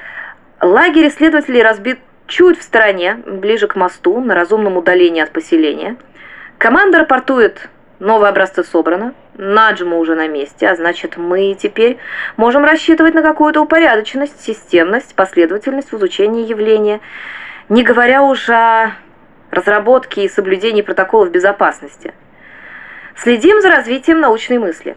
Лагерь 0.61 1.09
исследователей 1.09 1.62
разбит 1.62 1.99
чуть 2.27 2.59
в 2.59 2.62
стороне, 2.62 3.21
ближе 3.27 3.67
к 3.69 3.77
мосту, 3.77 4.21
на 4.21 4.35
разумном 4.35 4.77
удалении 4.77 5.23
от 5.23 5.31
поселения. 5.31 5.97
Команда 6.59 6.99
рапортует, 6.99 7.69
новые 7.99 8.29
образцы 8.29 8.62
собраны, 8.65 9.15
Наджма 9.38 9.99
уже 9.99 10.17
на 10.17 10.27
месте, 10.27 10.69
а 10.69 10.75
значит 10.75 11.17
мы 11.17 11.55
теперь 11.55 11.99
можем 12.37 12.65
рассчитывать 12.65 13.15
на 13.15 13.23
какую-то 13.23 13.61
упорядоченность, 13.62 14.41
системность, 14.45 15.15
последовательность 15.15 15.93
в 15.93 15.97
изучении 15.97 16.45
явления, 16.45 17.00
не 17.69 17.85
говоря 17.85 18.25
уже 18.25 18.53
о 18.53 18.93
разработке 19.53 20.25
и 20.25 20.29
соблюдении 20.29 20.83
протоколов 20.83 21.31
безопасности. 21.31 22.12
Следим 23.21 23.61
за 23.61 23.71
развитием 23.71 24.21
научной 24.21 24.59
мысли. 24.59 24.97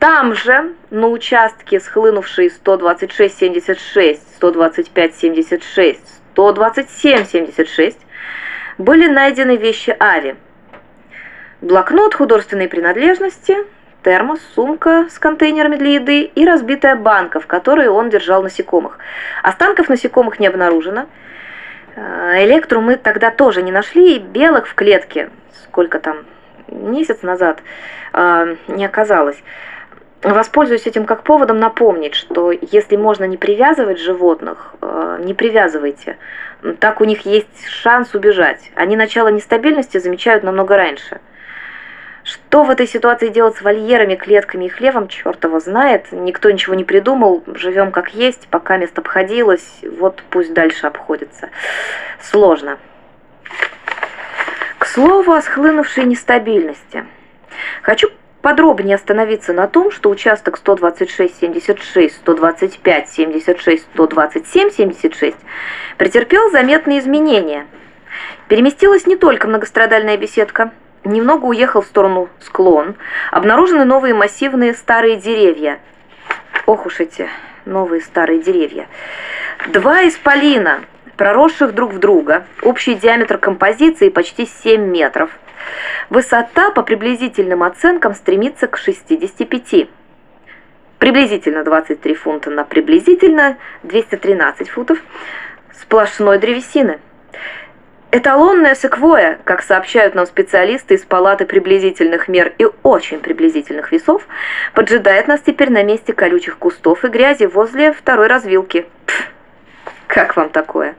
Там 0.00 0.34
же, 0.34 0.72
на 0.90 1.06
участке, 1.06 1.78
схлынувшей 1.78 2.48
126-76, 2.48 4.18
125-76, 4.40 6.00
127-76, 6.34 7.96
были 8.76 9.06
найдены 9.06 9.56
вещи 9.56 9.96
Ави. 10.00 10.34
Блокнот 11.60 12.14
художественной 12.14 12.66
принадлежности, 12.66 13.58
термос, 14.02 14.40
сумка 14.56 15.06
с 15.08 15.20
контейнерами 15.20 15.76
для 15.76 15.90
еды 15.92 16.22
и 16.22 16.44
разбитая 16.44 16.96
банка, 16.96 17.38
в 17.38 17.46
которой 17.46 17.86
он 17.86 18.10
держал 18.10 18.42
насекомых. 18.42 18.98
Останков 19.44 19.88
насекомых 19.88 20.40
не 20.40 20.48
обнаружено. 20.48 21.06
Э, 21.94 22.44
электру 22.44 22.80
мы 22.80 22.96
тогда 22.96 23.30
тоже 23.30 23.62
не 23.62 23.70
нашли, 23.70 24.16
и 24.16 24.18
белок 24.18 24.66
в 24.66 24.74
клетке 24.74 25.30
сколько 25.64 25.98
там, 25.98 26.24
месяц 26.68 27.22
назад, 27.22 27.62
э, 28.12 28.56
не 28.68 28.84
оказалось. 28.84 29.42
Воспользуюсь 30.22 30.86
этим 30.86 31.04
как 31.04 31.22
поводом 31.22 31.58
напомнить, 31.58 32.14
что 32.14 32.50
если 32.50 32.96
можно 32.96 33.24
не 33.24 33.36
привязывать 33.36 34.00
животных, 34.00 34.74
э, 34.80 35.18
не 35.20 35.34
привязывайте. 35.34 36.16
Так 36.80 37.00
у 37.00 37.04
них 37.04 37.26
есть 37.26 37.68
шанс 37.68 38.14
убежать. 38.14 38.72
Они 38.74 38.96
начало 38.96 39.28
нестабильности 39.28 39.98
замечают 39.98 40.42
намного 40.42 40.76
раньше. 40.76 41.20
Что 42.24 42.64
в 42.64 42.70
этой 42.70 42.88
ситуации 42.88 43.28
делать 43.28 43.56
с 43.56 43.62
вольерами, 43.62 44.16
клетками 44.16 44.64
и 44.64 44.68
хлевом, 44.68 45.06
черт 45.06 45.44
его 45.44 45.60
знает. 45.60 46.10
Никто 46.10 46.50
ничего 46.50 46.74
не 46.74 46.82
придумал. 46.82 47.44
Живем 47.54 47.92
как 47.92 48.14
есть, 48.14 48.48
пока 48.50 48.78
место 48.78 49.02
обходилось. 49.02 49.80
Вот 50.00 50.24
пусть 50.30 50.52
дальше 50.52 50.88
обходится. 50.88 51.50
Сложно 52.20 52.78
слово 54.96 55.36
о 55.36 55.42
схлынувшей 55.42 56.04
нестабильности. 56.04 57.04
Хочу 57.82 58.08
подробнее 58.40 58.94
остановиться 58.94 59.52
на 59.52 59.68
том, 59.68 59.90
что 59.90 60.08
участок 60.08 60.58
126-76, 60.64 62.12
125-76, 62.24 63.82
127-76 63.94 65.34
претерпел 65.98 66.50
заметные 66.50 67.00
изменения. 67.00 67.66
Переместилась 68.48 69.06
не 69.06 69.16
только 69.16 69.46
многострадальная 69.48 70.16
беседка, 70.16 70.72
немного 71.04 71.44
уехал 71.44 71.82
в 71.82 71.86
сторону 71.86 72.30
склон, 72.40 72.94
обнаружены 73.30 73.84
новые 73.84 74.14
массивные 74.14 74.72
старые 74.72 75.16
деревья. 75.16 75.78
Ох 76.64 76.86
уж 76.86 77.00
эти 77.00 77.28
новые 77.66 78.00
старые 78.00 78.40
деревья. 78.40 78.88
Два 79.68 80.08
исполина, 80.08 80.80
проросших 81.16 81.74
друг 81.74 81.92
в 81.92 81.98
друга. 81.98 82.44
Общий 82.62 82.94
диаметр 82.94 83.38
композиции 83.38 84.08
почти 84.08 84.46
7 84.46 84.80
метров. 84.80 85.30
Высота 86.10 86.70
по 86.70 86.82
приблизительным 86.82 87.62
оценкам 87.62 88.14
стремится 88.14 88.66
к 88.66 88.76
65. 88.76 89.88
Приблизительно 90.98 91.64
23 91.64 92.14
фунта 92.14 92.50
на 92.50 92.64
приблизительно 92.64 93.58
213 93.82 94.68
футов 94.70 94.98
сплошной 95.80 96.38
древесины. 96.38 97.00
Эталонная 98.12 98.74
секвоя, 98.74 99.38
как 99.44 99.62
сообщают 99.62 100.14
нам 100.14 100.26
специалисты 100.26 100.94
из 100.94 101.02
палаты 101.02 101.44
приблизительных 101.44 102.28
мер 102.28 102.54
и 102.56 102.66
очень 102.82 103.18
приблизительных 103.18 103.92
весов, 103.92 104.26
поджидает 104.72 105.28
нас 105.28 105.40
теперь 105.40 105.70
на 105.70 105.82
месте 105.82 106.12
колючих 106.12 106.56
кустов 106.56 107.04
и 107.04 107.08
грязи 107.08 107.44
возле 107.44 107.92
второй 107.92 108.28
развилки. 108.28 108.86
Пфф, 109.06 109.30
как 110.06 110.36
вам 110.36 110.48
такое? 110.48 110.94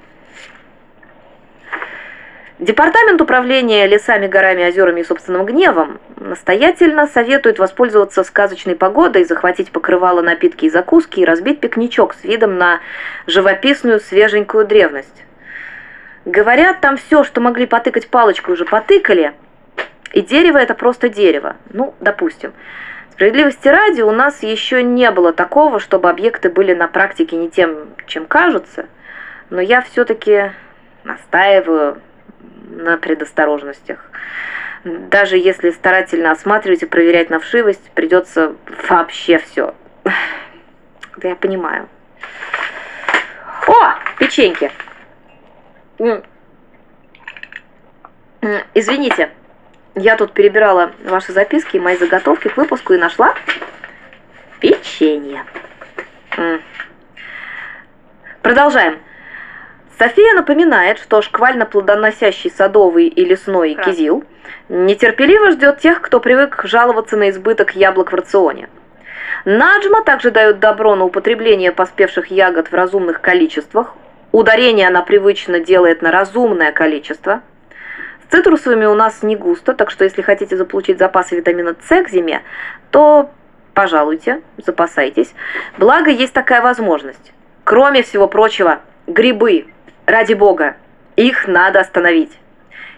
Департамент 2.60 3.22
управления 3.22 3.86
лесами, 3.86 4.26
горами, 4.26 4.68
озерами 4.68 5.02
и 5.02 5.04
собственным 5.04 5.46
гневом 5.46 6.00
настоятельно 6.16 7.06
советует 7.06 7.60
воспользоваться 7.60 8.24
сказочной 8.24 8.76
погодой, 8.76 9.26
захватить 9.26 9.72
покрывало, 9.72 10.24
напитки 10.24 10.66
и 10.66 10.70
закуски 10.72 11.20
и 11.20 11.26
разбить 11.26 11.60
пикничок 11.60 12.16
с 12.16 12.24
видом 12.24 12.58
на 12.58 12.80
живописную 13.28 14.00
свеженькую 14.00 14.66
древность. 14.66 15.24
Говорят, 16.26 16.82
там 16.82 16.98
все, 16.98 17.24
что 17.24 17.42
могли 17.42 17.68
потыкать 17.68 18.08
палочкой, 18.08 18.56
уже 18.56 18.66
потыкали, 18.66 19.34
и 20.14 20.22
дерево 20.22 20.58
это 20.58 20.74
просто 20.74 21.10
дерево. 21.10 21.58
Ну, 21.70 21.94
допустим. 22.00 22.54
Справедливости 23.12 23.68
ради, 23.68 24.02
у 24.02 24.12
нас 24.12 24.42
еще 24.42 24.82
не 24.82 25.12
было 25.12 25.32
такого, 25.32 25.80
чтобы 25.80 26.10
объекты 26.10 26.50
были 26.50 26.74
на 26.74 26.88
практике 26.88 27.36
не 27.36 27.52
тем, 27.52 27.90
чем 28.08 28.26
кажутся, 28.26 28.88
но 29.52 29.62
я 29.62 29.82
все-таки 29.82 30.52
настаиваю 31.04 32.02
на 32.70 32.98
предосторожностях. 32.98 34.00
Даже 34.84 35.38
если 35.38 35.72
старательно 35.72 36.32
осматривать 36.32 36.84
и 36.84 36.86
проверять 36.86 37.30
на 37.30 37.40
вшивость, 37.40 37.92
придется 37.92 38.56
вообще 38.90 39.40
все. 39.40 39.74
Да 41.18 41.30
я 41.30 41.36
понимаю. 41.36 41.90
О, 43.66 43.96
печеньки. 44.20 44.72
Извините, 48.76 49.32
я 49.96 50.16
тут 50.16 50.34
перебирала 50.34 50.92
ваши 51.04 51.34
записки, 51.34 51.78
и 51.78 51.80
мои 51.80 51.98
заготовки 51.98 52.50
к 52.50 52.58
выпуску 52.58 52.94
и 52.94 53.00
нашла 53.00 53.34
печенье. 54.60 55.44
Продолжаем. 58.44 59.00
София 59.98 60.36
напоминает, 60.36 61.00
что 61.00 61.22
шквально 61.24 61.66
плодоносящий 61.66 62.52
садовый 62.52 63.08
и 63.08 63.26
лесной 63.26 63.74
Красный. 63.74 63.94
кизил 63.94 64.24
нетерпеливо 64.70 65.52
ждет 65.52 65.80
тех, 65.80 66.02
кто 66.02 66.20
привык 66.20 66.62
жаловаться 66.66 67.18
на 67.18 67.30
избыток 67.32 67.76
яблок 67.76 68.12
в 68.12 68.16
рационе. 68.16 68.70
Наджма 69.46 70.04
также 70.04 70.30
дает 70.30 70.60
добро 70.60 70.96
на 70.96 71.06
употребление 71.06 71.72
поспевших 71.72 72.28
ягод 72.28 72.68
в 72.68 72.74
разумных 72.74 73.22
количествах. 73.22 73.96
Ударение 74.32 74.88
она 74.88 75.02
привычно 75.02 75.60
делает 75.60 76.02
на 76.02 76.12
разумное 76.12 76.72
количество. 76.72 77.42
С 78.24 78.32
цитрусовыми 78.32 78.86
у 78.86 78.94
нас 78.94 79.24
не 79.24 79.36
густо, 79.36 79.74
так 79.74 79.90
что 79.90 80.04
если 80.04 80.22
хотите 80.22 80.58
заполучить 80.58 81.00
запасы 81.00 81.38
витамина 81.38 81.76
С 81.82 82.04
к 82.04 82.10
зиме, 82.10 82.44
то, 82.92 83.32
пожалуйте, 83.74 84.42
запасайтесь. 84.58 85.34
Благо, 85.78 86.12
есть 86.12 86.34
такая 86.34 86.62
возможность. 86.62 87.32
Кроме 87.64 88.04
всего 88.04 88.28
прочего, 88.28 88.82
грибы– 89.08 89.68
Ради 90.08 90.36
бога, 90.36 90.78
их 91.18 91.50
надо 91.50 91.82
остановить. 91.82 92.32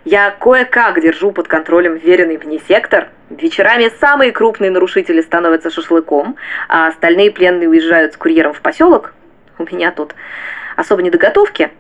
Я 0.06 0.30
кое-как 0.30 1.02
держу 1.02 1.32
под 1.32 1.48
контролем 1.48 1.96
веренный 1.96 2.38
мне 2.38 2.60
сектор. 2.68 3.08
Вечерами 3.32 3.92
самые 4.00 4.32
крупные 4.32 4.70
нарушители 4.70 5.22
становятся 5.22 5.72
шашлыком, 5.72 6.36
а 6.68 6.86
остальные 6.86 7.32
пленные 7.32 7.68
уезжают 7.68 8.14
с 8.14 8.18
курьером 8.18 8.54
в 8.54 8.62
поселок. 8.62 9.16
У 9.58 9.64
меня 9.64 9.90
тут 9.90 10.14
особо 10.76 11.02
не 11.02 11.10
доготовки. 11.10 11.72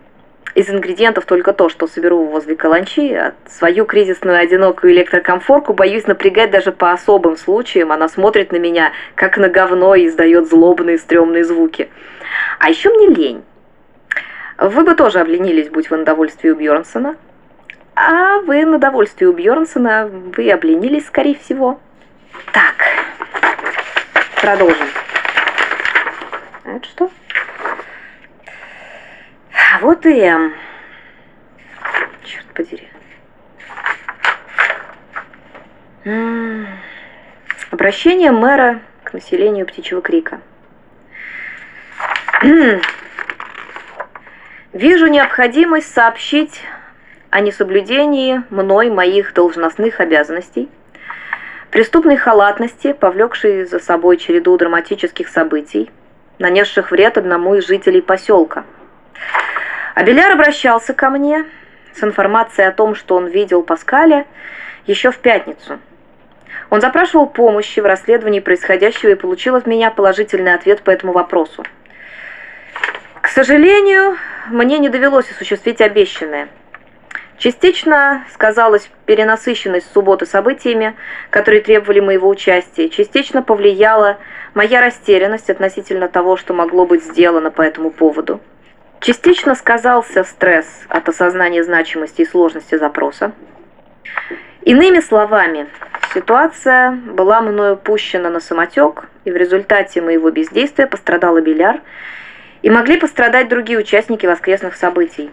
Из 0.55 0.67
ингредиентов 0.67 1.25
только 1.25 1.53
то, 1.53 1.69
что 1.69 1.85
соберу 1.85 2.25
возле 2.25 2.55
каланчи, 2.55 3.13
а 3.13 3.35
свою 3.47 3.85
кризисную 3.85 4.39
одинокую 4.39 4.93
электрокомфорку 4.93 5.73
боюсь 5.73 6.07
напрягать 6.07 6.49
даже 6.49 6.71
по 6.71 6.91
особым 6.91 7.37
случаям. 7.37 7.91
Она 7.91 8.09
смотрит 8.09 8.51
на 8.51 8.57
меня, 8.57 8.93
как 9.13 9.37
на 9.37 9.47
говно, 9.47 9.93
и 9.93 10.07
издает 10.07 10.49
злобные 10.49 10.97
стрёмные 10.97 11.45
звуки. 11.45 11.87
А 12.57 12.71
еще 12.71 12.89
мне 12.89 13.09
лень. 13.09 13.43
Вы 14.61 14.83
бы 14.83 14.93
тоже 14.93 15.19
обленились, 15.19 15.69
будь 15.69 15.89
вы 15.89 15.97
на 15.97 16.05
довольстве 16.05 16.51
у 16.51 16.55
Бьернсона. 16.55 17.15
А 17.95 18.39
вы 18.39 18.65
на 18.65 18.77
довольстве 18.77 19.27
у 19.27 19.33
Бьернсона, 19.33 20.07
вы 20.07 20.51
обленились, 20.51 21.07
скорее 21.07 21.35
всего. 21.35 21.79
Так, 22.51 22.75
продолжим. 24.41 24.87
А 26.65 26.71
это 26.71 26.85
что? 26.87 27.09
А 29.53 29.79
вот 29.79 30.05
и 30.05 30.19
М. 30.19 30.53
Черт 32.25 32.45
подери. 32.53 32.89
Обращение 37.71 38.31
мэра 38.31 38.81
к 39.05 39.13
населению 39.13 39.65
Птичьего 39.65 40.01
Крика. 40.01 40.41
Вижу 44.73 45.07
необходимость 45.07 45.91
сообщить 45.91 46.61
о 47.31 47.39
несоблюдении 47.39 48.43
мной 48.51 48.91
моих 48.91 49.33
должностных 49.33 49.99
обязанностей, 49.99 50.69
преступной 51.71 52.17
халатности, 52.17 52.93
повлекшей 52.93 53.65
за 53.65 53.79
собой 53.79 54.17
череду 54.17 54.55
драматических 54.57 55.27
событий, 55.27 55.89
нанесших 56.37 56.91
вред 56.91 57.17
одному 57.17 57.55
из 57.55 57.65
жителей 57.65 58.03
поселка. 58.03 58.63
Абеляр 59.95 60.33
обращался 60.33 60.93
ко 60.93 61.09
мне 61.09 61.45
с 61.95 62.03
информацией 62.03 62.67
о 62.67 62.71
том, 62.71 62.93
что 62.93 63.15
он 63.15 63.25
видел 63.25 63.63
Паскаля 63.63 64.27
еще 64.85 65.09
в 65.09 65.17
пятницу. 65.17 65.79
Он 66.69 66.79
запрашивал 66.79 67.25
помощи 67.25 67.79
в 67.79 67.85
расследовании 67.85 68.39
происходящего 68.39 69.09
и 69.09 69.15
получил 69.15 69.55
от 69.55 69.65
меня 69.65 69.89
положительный 69.89 70.53
ответ 70.53 70.83
по 70.83 70.91
этому 70.91 71.11
вопросу. 71.11 71.65
К 73.21 73.27
сожалению, 73.27 74.17
мне 74.49 74.79
не 74.79 74.89
довелось 74.89 75.29
осуществить 75.31 75.81
обещанное. 75.81 76.49
Частично 77.37 78.25
сказалась 78.33 78.89
перенасыщенность 79.05 79.91
субботы 79.93 80.25
событиями, 80.25 80.95
которые 81.29 81.61
требовали 81.61 82.01
моего 82.01 82.27
участия, 82.27 82.89
частично 82.89 83.41
повлияла 83.41 84.17
моя 84.53 84.81
растерянность 84.81 85.49
относительно 85.49 86.09
того, 86.09 86.35
что 86.35 86.53
могло 86.53 86.85
быть 86.85 87.03
сделано 87.03 87.49
по 87.49 87.61
этому 87.61 87.91
поводу. 87.91 88.41
Частично 88.99 89.55
сказался 89.55 90.25
стресс 90.25 90.67
от 90.89 91.07
осознания 91.07 91.63
значимости 91.63 92.23
и 92.23 92.25
сложности 92.25 92.75
запроса. 92.75 93.31
Иными 94.63 94.99
словами, 94.99 95.67
ситуация 96.13 96.91
была 96.91 97.39
мною 97.39 97.77
пущена 97.77 98.29
на 98.29 98.41
самотек, 98.41 99.05
и 99.23 99.31
в 99.31 99.37
результате 99.37 100.01
моего 100.01 100.29
бездействия 100.31 100.85
пострадала 100.85 101.39
бильярд 101.39 101.81
и 102.61 102.69
могли 102.69 102.97
пострадать 102.97 103.47
другие 103.47 103.79
участники 103.79 104.25
воскресных 104.25 104.75
событий. 104.75 105.31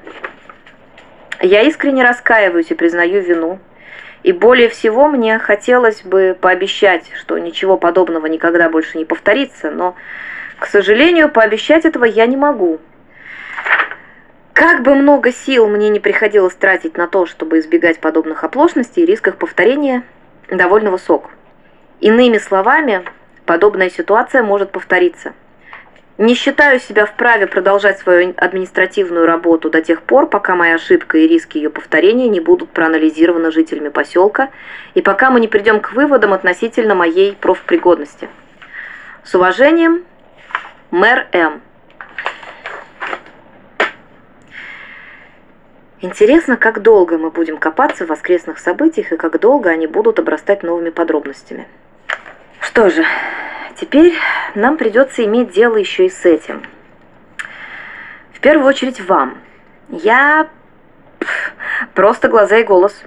Я 1.41 1.63
искренне 1.63 2.05
раскаиваюсь 2.05 2.71
и 2.71 2.75
признаю 2.75 3.21
вину. 3.21 3.59
И 4.23 4.33
более 4.33 4.69
всего 4.69 5.09
мне 5.09 5.39
хотелось 5.39 6.03
бы 6.03 6.37
пообещать, 6.41 7.11
что 7.17 7.39
ничего 7.39 7.77
подобного 7.77 8.27
никогда 8.27 8.69
больше 8.69 8.99
не 8.99 9.05
повторится, 9.05 9.71
но, 9.71 9.95
к 10.59 10.67
сожалению, 10.67 11.29
пообещать 11.29 11.85
этого 11.85 12.05
я 12.05 12.27
не 12.27 12.37
могу. 12.37 12.81
Как 14.53 14.83
бы 14.83 14.95
много 14.95 15.33
сил 15.33 15.69
мне 15.69 15.91
не 15.91 16.01
приходилось 16.01 16.55
тратить 16.55 16.97
на 16.97 17.07
то, 17.07 17.27
чтобы 17.27 17.59
избегать 17.59 18.01
подобных 18.01 18.43
оплошностей, 18.43 19.05
риск 19.05 19.29
их 19.29 19.37
повторения 19.37 20.03
довольно 20.51 20.91
высок. 20.91 21.31
Иными 22.01 22.39
словами, 22.39 23.05
подобная 23.45 23.91
ситуация 23.91 24.43
может 24.43 24.73
повториться– 24.73 25.35
не 26.19 26.35
считаю 26.35 26.81
себя 26.81 27.05
вправе 27.05 27.47
продолжать 27.47 27.99
свою 27.99 28.33
административную 28.39 29.27
работу 29.27 29.69
до 29.69 29.83
тех 29.83 30.01
пор, 30.01 30.29
пока 30.29 30.55
моя 30.57 30.77
ошибка 30.77 31.19
и 31.19 31.29
риски 31.29 31.59
ее 31.59 31.69
повторения 31.69 32.29
не 32.29 32.41
будут 32.41 32.71
проанализированы 32.71 33.51
жителями 33.51 33.91
поселка 33.91 34.49
и 34.95 35.03
пока 35.03 35.31
мы 35.31 35.41
не 35.41 35.49
придем 35.49 35.81
к 35.81 35.93
выводам 35.93 36.33
относительно 36.33 36.95
моей 36.95 37.35
профпригодности. 37.35 38.31
С 39.25 39.35
уважением, 39.35 40.05
мэр 40.91 41.27
М. 41.33 41.61
Интересно, 46.01 46.57
как 46.57 46.81
долго 46.81 47.19
мы 47.19 47.31
будем 47.31 47.59
копаться 47.59 48.07
в 48.07 48.09
воскресных 48.09 48.59
событиях 48.59 49.13
и 49.13 49.17
как 49.19 49.39
долго 49.39 49.69
они 49.69 49.87
будут 49.87 50.19
обрастать 50.19 50.63
новыми 50.63 50.89
подробностями. 50.89 51.67
Что 52.61 52.89
же, 52.89 53.05
теперь 53.79 54.15
нам 54.57 54.77
придется 54.77 55.25
иметь 55.25 55.51
дело 55.51 55.77
еще 55.77 56.07
и 56.07 56.11
с 56.11 56.25
этим. 56.25 56.63
В 58.33 58.41
первую 58.41 58.67
очередь 58.67 59.01
вам. 59.01 59.39
Я 59.89 60.49
просто 61.95 62.29
глаза 62.29 62.59
и 62.59 62.65
голос. 62.65 63.03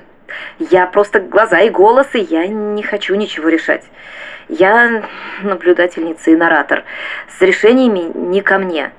Я 0.59 0.85
просто 0.85 1.19
глаза 1.19 1.59
и 1.62 1.69
голос, 1.69 2.07
и 2.13 2.19
я 2.19 2.47
не 2.47 2.83
хочу 2.83 3.15
ничего 3.15 3.49
решать. 3.49 3.83
Я 4.47 5.03
наблюдательница 5.41 6.31
и 6.31 6.35
наратор. 6.35 6.83
С 7.38 7.41
решениями 7.41 8.12
не 8.15 8.41
ко 8.41 8.59
мне. 8.59 8.91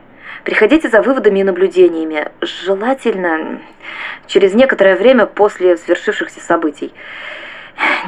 Приходите 0.45 0.89
за 0.89 1.03
выводами 1.03 1.41
и 1.41 1.45
наблюдениями, 1.45 2.31
желательно 2.41 3.61
через 4.27 4.55
некоторое 4.55 4.97
время 4.97 5.27
после 5.27 5.77
свершившихся 5.77 6.41
событий. 6.41 6.93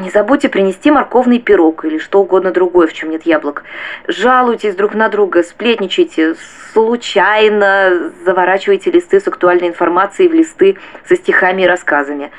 Не 0.01 0.11
забудьте 0.11 0.49
принести 0.49 0.91
морковный 0.91 1.39
пирог 1.39 1.85
или 1.85 1.99
что 1.99 2.21
угодно 2.21 2.51
другое, 2.51 2.87
в 2.87 2.93
чем 2.93 3.11
нет 3.11 3.27
яблок. 3.27 3.65
Жалуйтесь 4.09 4.75
друг 4.75 4.95
на 4.95 5.09
друга, 5.09 5.43
сплетничайте, 5.43 6.35
случайно 6.73 8.13
заворачивайте 8.25 8.91
листы 8.91 9.21
с 9.21 9.29
актуальной 9.29 9.69
информацией 9.69 10.29
в 10.29 10.35
листы 10.35 10.79
со 11.07 11.17
стихами 11.17 11.63
и 11.63 11.67
рассказами. 11.67 12.31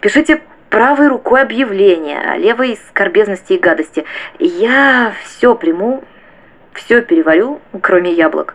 Пишите 0.00 0.40
правой 0.70 1.08
рукой 1.08 1.42
объявления, 1.42 2.20
а 2.26 2.36
левой 2.36 2.78
скорбезности 2.88 3.52
и 3.52 3.58
гадости. 3.58 4.04
Я 4.38 5.12
все 5.24 5.54
приму, 5.54 6.02
все 6.72 7.00
переварю, 7.00 7.60
кроме 7.80 8.12
яблок. 8.12 8.54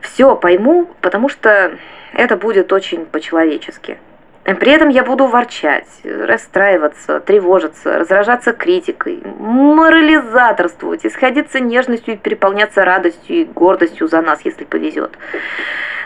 Все 0.00 0.36
пойму, 0.36 0.90
потому 1.00 1.28
что 1.28 1.78
это 2.12 2.36
будет 2.36 2.72
очень 2.72 3.06
по-человечески. 3.06 3.98
При 4.44 4.72
этом 4.72 4.88
я 4.88 5.04
буду 5.04 5.26
ворчать, 5.26 5.86
расстраиваться, 6.02 7.20
тревожиться, 7.20 7.98
разражаться 7.98 8.52
критикой, 8.52 9.22
морализаторствовать, 9.24 11.06
исходиться 11.06 11.60
нежностью 11.60 12.14
и 12.14 12.16
переполняться 12.16 12.84
радостью 12.84 13.36
и 13.36 13.44
гордостью 13.44 14.08
за 14.08 14.20
нас, 14.20 14.40
если 14.44 14.64
повезет. 14.64 15.16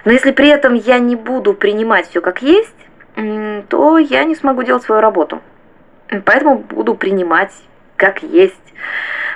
Но 0.04 0.12
если 0.12 0.32
при 0.32 0.48
этом 0.48 0.74
я 0.74 0.98
не 0.98 1.16
буду 1.16 1.54
принимать 1.54 2.08
все 2.10 2.20
как 2.20 2.42
есть, 2.42 2.76
то 3.68 3.98
я 3.98 4.24
не 4.24 4.34
смогу 4.34 4.62
делать 4.62 4.82
свою 4.82 5.00
работу. 5.00 5.40
Поэтому 6.26 6.58
буду 6.58 6.94
принимать 6.94 7.52
как 7.96 8.22
есть. 8.22 8.54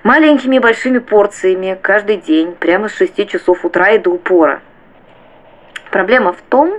Маленькими 0.03 0.57
и 0.57 0.61
большими 0.61 0.99
порциями 0.99 1.79
каждый 1.81 2.19
день, 2.19 2.55
прямо 2.55 2.89
с 2.89 2.97
6 2.97 3.27
часов 3.29 3.65
утра 3.65 3.91
и 3.91 3.99
до 3.99 4.11
упора. 4.11 4.61
Проблема 5.91 6.33
в 6.35 6.41
том, 6.43 6.75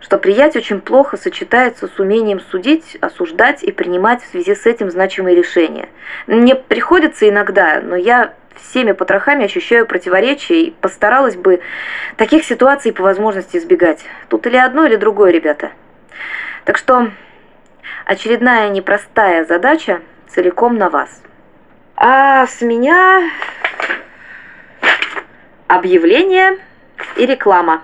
что 0.00 0.18
приять 0.18 0.56
очень 0.56 0.80
плохо 0.80 1.16
сочетается 1.16 1.88
с 1.88 1.98
умением 1.98 2.40
судить, 2.40 2.96
осуждать 3.00 3.62
и 3.62 3.70
принимать 3.70 4.22
в 4.22 4.30
связи 4.30 4.54
с 4.54 4.66
этим 4.66 4.90
значимые 4.90 5.36
решения. 5.36 5.88
Мне 6.26 6.54
приходится 6.54 7.28
иногда, 7.28 7.80
но 7.82 7.96
я 7.96 8.34
всеми 8.56 8.92
потрохами 8.92 9.44
ощущаю 9.44 9.86
противоречия 9.86 10.62
и 10.62 10.70
постаралась 10.70 11.36
бы 11.36 11.60
таких 12.16 12.44
ситуаций 12.44 12.92
по 12.92 13.02
возможности 13.02 13.56
избегать. 13.56 14.04
Тут 14.28 14.46
или 14.46 14.56
одно, 14.56 14.86
или 14.86 14.96
другое, 14.96 15.30
ребята. 15.30 15.70
Так 16.64 16.76
что 16.76 17.10
очередная 18.04 18.68
непростая 18.68 19.44
задача 19.44 20.00
целиком 20.28 20.76
на 20.76 20.90
вас. 20.90 21.22
А 21.96 22.46
с 22.46 22.60
меня 22.60 23.30
объявление 25.68 26.58
и 27.16 27.26
реклама. 27.26 27.82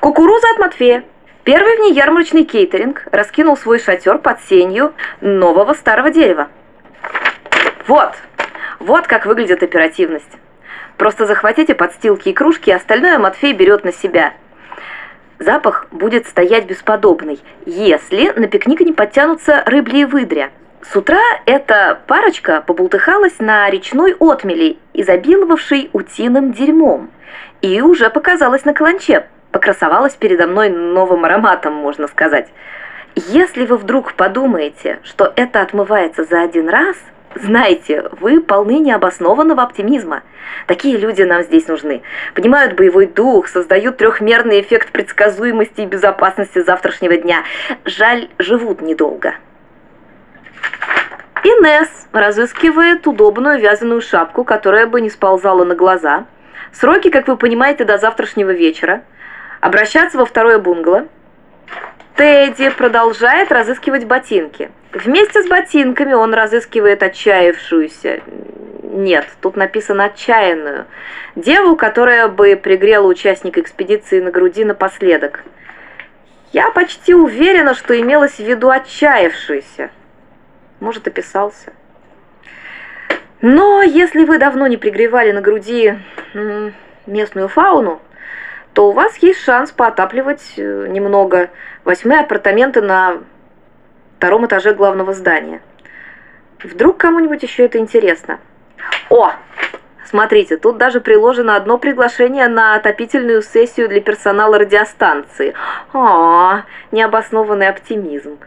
Кукуруза 0.00 0.46
от 0.52 0.58
Матфея. 0.58 1.04
Первый 1.42 1.76
внеярмарочный 1.76 2.44
кейтеринг 2.44 3.08
раскинул 3.10 3.56
свой 3.56 3.80
шатер 3.80 4.18
под 4.18 4.40
сенью 4.42 4.94
нового 5.20 5.74
старого 5.74 6.10
дерева. 6.10 6.48
Вот, 7.88 8.12
вот 8.78 9.08
как 9.08 9.26
выглядит 9.26 9.62
оперативность. 9.62 10.30
Просто 10.96 11.26
захватите 11.26 11.74
подстилки 11.74 12.28
и 12.28 12.32
кружки, 12.32 12.70
и 12.70 12.72
остальное 12.72 13.18
Матфей 13.18 13.52
берет 13.52 13.82
на 13.82 13.92
себя. 13.92 14.34
Запах 15.40 15.88
будет 15.90 16.28
стоять 16.28 16.66
бесподобный, 16.66 17.40
если 17.66 18.30
на 18.38 18.46
пикник 18.46 18.80
не 18.80 18.92
подтянутся 18.92 19.64
рыбли 19.66 19.98
и 19.98 20.04
выдря. 20.04 20.52
С 20.82 20.96
утра 20.96 21.20
эта 21.46 22.00
парочка 22.06 22.62
побултыхалась 22.66 23.38
на 23.38 23.70
речной 23.70 24.14
отмели, 24.18 24.78
изобиловавшей 24.94 25.90
утиным 25.92 26.52
дерьмом, 26.52 27.10
и 27.60 27.80
уже 27.80 28.10
показалась 28.10 28.64
на 28.64 28.74
каланче, 28.74 29.26
покрасовалась 29.52 30.14
передо 30.14 30.46
мной 30.46 30.70
новым 30.70 31.24
ароматом, 31.24 31.74
можно 31.74 32.08
сказать. 32.08 32.48
Если 33.14 33.64
вы 33.64 33.76
вдруг 33.76 34.14
подумаете, 34.14 34.98
что 35.04 35.32
это 35.36 35.60
отмывается 35.60 36.24
за 36.24 36.42
один 36.42 36.68
раз– 36.68 36.96
знаете, 37.34 38.04
вы 38.20 38.40
полны 38.40 38.78
необоснованного 38.78 39.62
оптимизма. 39.62 40.22
Такие 40.66 40.98
люди 40.98 41.22
нам 41.22 41.42
здесь 41.42 41.66
нужны. 41.66 42.02
Понимают 42.34 42.74
боевой 42.74 43.06
дух, 43.06 43.48
создают 43.48 43.96
трехмерный 43.96 44.60
эффект 44.60 44.92
предсказуемости 44.92 45.80
и 45.80 45.86
безопасности 45.86 46.62
завтрашнего 46.62 47.16
дня. 47.16 47.44
Жаль, 47.84 48.28
живут 48.38 48.82
недолго. 48.82 49.34
Инес 51.44 51.88
разыскивает 52.12 53.06
удобную 53.06 53.58
вязаную 53.58 54.00
шапку, 54.00 54.44
которая 54.44 54.86
бы 54.86 55.00
не 55.00 55.10
сползала 55.10 55.64
на 55.64 55.74
глаза. 55.74 56.26
Сроки, 56.72 57.10
как 57.10 57.28
вы 57.28 57.36
понимаете, 57.36 57.84
до 57.84 57.98
завтрашнего 57.98 58.50
вечера. 58.50 59.02
Обращаться 59.60 60.18
во 60.18 60.26
второе 60.26 60.58
бунгало– 60.58 61.06
Тедди 62.16 62.68
продолжает 62.68 63.50
разыскивать 63.50 64.04
ботинки. 64.04 64.70
Вместе 64.92 65.42
с 65.42 65.48
ботинками 65.48 66.12
он 66.12 66.34
разыскивает 66.34 67.02
отчаявшуюся, 67.02 68.20
нет, 68.82 69.26
тут 69.40 69.56
написано 69.56 70.04
отчаянную, 70.04 70.84
деву, 71.34 71.76
которая 71.76 72.28
бы 72.28 72.56
пригрела 72.56 73.06
участника 73.06 73.60
экспедиции 73.60 74.20
на 74.20 74.30
груди 74.30 74.66
напоследок. 74.66 75.44
Я 76.52 76.70
почти 76.70 77.14
уверена, 77.14 77.74
что 77.74 77.98
имелось 77.98 78.34
в 78.34 78.40
виду 78.40 78.68
отчаявшуюся. 78.68 79.90
Может, 80.82 81.06
описался. 81.06 81.72
Но 83.40 83.82
если 83.82 84.24
вы 84.24 84.38
давно 84.38 84.66
не 84.66 84.76
пригревали 84.76 85.30
на 85.30 85.40
груди 85.40 85.96
местную 87.06 87.46
фауну, 87.46 88.00
то 88.72 88.88
у 88.88 88.92
вас 88.92 89.16
есть 89.18 89.38
шанс 89.44 89.70
поотапливать 89.70 90.54
э, 90.56 90.86
немного 90.88 91.50
восьмые 91.84 92.22
апартаменты 92.22 92.82
на 92.82 93.18
втором 94.16 94.46
этаже 94.46 94.74
главного 94.74 95.14
здания. 95.14 95.60
Вдруг 96.64 96.96
кому-нибудь 96.96 97.44
еще 97.44 97.66
это 97.66 97.78
интересно? 97.78 98.40
О, 99.08 99.30
смотрите, 100.04 100.56
тут 100.56 100.78
даже 100.78 101.00
приложено 101.00 101.54
одно 101.54 101.78
приглашение 101.78 102.48
на 102.48 102.74
отопительную 102.74 103.42
сессию 103.42 103.88
для 103.88 104.00
персонала 104.00 104.58
радиостанции. 104.58 105.54
А, 105.92 106.64
необоснованный 106.90 107.68
оптимизм. 107.68 108.40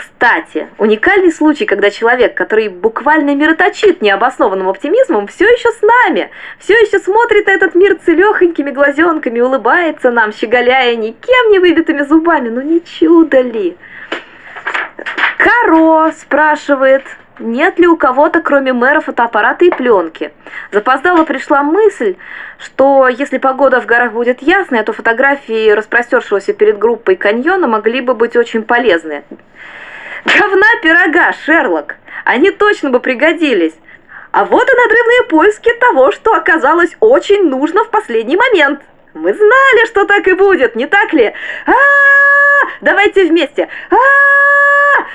Кстати, 0.00 0.66
уникальный 0.78 1.30
случай, 1.30 1.66
когда 1.66 1.90
человек, 1.90 2.34
который 2.34 2.68
буквально 2.68 3.34
мироточит 3.34 4.00
необоснованным 4.00 4.66
оптимизмом, 4.66 5.26
все 5.26 5.44
еще 5.44 5.70
с 5.70 5.82
нами, 5.82 6.30
все 6.58 6.72
еще 6.72 6.98
смотрит 7.00 7.46
на 7.46 7.50
этот 7.50 7.74
мир 7.74 7.98
целехонькими 8.02 8.70
глазенками, 8.70 9.40
улыбается 9.40 10.10
нам, 10.10 10.32
щеголяя 10.32 10.96
никем 10.96 11.50
не 11.50 11.58
выбитыми 11.58 12.00
зубами. 12.00 12.48
Ну 12.48 12.62
не 12.62 12.82
чудо 12.82 13.42
ли? 13.42 13.76
Каро 15.36 16.12
спрашивает, 16.12 17.04
нет 17.38 17.78
ли 17.78 17.86
у 17.86 17.98
кого-то, 17.98 18.40
кроме 18.40 18.72
мэра, 18.72 19.00
фотоаппарата 19.00 19.66
и 19.66 19.70
пленки. 19.70 20.32
Запоздала 20.72 21.24
пришла 21.24 21.62
мысль, 21.62 22.16
что 22.58 23.06
если 23.06 23.36
погода 23.36 23.82
в 23.82 23.86
горах 23.86 24.12
будет 24.12 24.40
ясная, 24.40 24.82
то 24.82 24.94
фотографии 24.94 25.68
распростершегося 25.72 26.54
перед 26.54 26.78
группой 26.78 27.16
каньона 27.16 27.66
могли 27.66 28.00
бы 28.00 28.14
быть 28.14 28.34
очень 28.34 28.62
полезны. 28.62 29.24
Говна 30.24 30.66
пирога, 30.82 31.32
Шерлок! 31.44 31.96
Они 32.24 32.50
точно 32.50 32.90
бы 32.90 33.00
пригодились. 33.00 33.74
А 34.32 34.44
вот 34.44 34.68
и 34.68 34.76
надрывные 34.76 35.22
поиски 35.28 35.72
того, 35.80 36.12
что 36.12 36.34
оказалось 36.34 36.96
очень 37.00 37.48
нужно 37.48 37.84
в 37.84 37.90
последний 37.90 38.36
момент. 38.36 38.80
Мы 39.14 39.34
знали, 39.34 39.86
что 39.86 40.04
так 40.04 40.28
и 40.28 40.34
будет, 40.34 40.76
не 40.76 40.86
так 40.86 41.12
ли? 41.12 41.34
А, 41.66 41.70
-а, 41.70 41.74
-а! 41.74 42.68
Давайте 42.80 43.24
вместе. 43.24 43.68
А, 43.90 43.94
-а, 43.94 43.98
-а! 43.98 45.06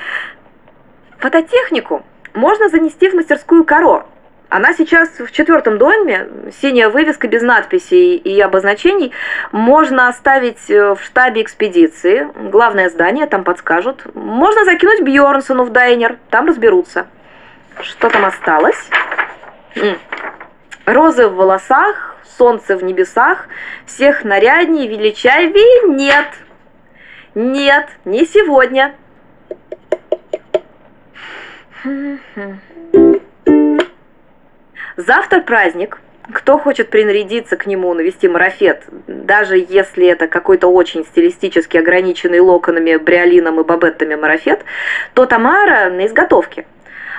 Фототехнику 1.18 2.04
можно 2.34 2.68
занести 2.68 3.08
в 3.08 3.14
мастерскую 3.14 3.64
Каро. 3.64 4.06
Она 4.48 4.74
сейчас 4.74 5.08
в 5.18 5.32
четвертом 5.32 5.76
доме, 5.76 6.28
синяя 6.60 6.88
вывеска 6.88 7.26
без 7.26 7.42
надписей 7.42 8.16
и 8.16 8.40
обозначений. 8.40 9.12
Можно 9.50 10.06
оставить 10.06 10.70
э, 10.70 10.94
в 10.94 11.02
штабе 11.02 11.42
экспедиции, 11.42 12.28
главное 12.50 12.88
здание, 12.88 13.26
там 13.26 13.42
подскажут. 13.42 14.06
Можно 14.14 14.64
закинуть 14.64 15.02
Бьорнсону 15.02 15.64
в 15.64 15.72
дайнер, 15.72 16.18
там 16.30 16.46
разберутся. 16.46 17.08
Что 17.80 18.08
там 18.08 18.24
осталось? 18.24 18.88
Розы 20.84 21.26
в 21.26 21.34
волосах, 21.34 22.16
солнце 22.38 22.76
в 22.76 22.84
небесах, 22.84 23.48
всех 23.84 24.22
нарядней, 24.22 24.86
величавее 24.86 25.88
нет. 25.88 26.28
Нет, 27.34 27.88
не 28.04 28.24
сегодня. 28.24 28.94
Завтра 34.96 35.40
праздник. 35.40 35.98
Кто 36.32 36.58
хочет 36.58 36.90
принарядиться 36.90 37.56
к 37.56 37.66
нему, 37.66 37.94
навести 37.94 38.26
марафет, 38.26 38.82
даже 39.06 39.56
если 39.56 40.06
это 40.08 40.26
какой-то 40.26 40.66
очень 40.66 41.04
стилистически 41.04 41.76
ограниченный 41.76 42.40
локонами, 42.40 42.96
бриолином 42.96 43.60
и 43.60 43.64
бабеттами 43.64 44.16
марафет, 44.16 44.64
то 45.14 45.26
Тамара 45.26 45.88
на 45.90 46.06
изготовке. 46.06 46.66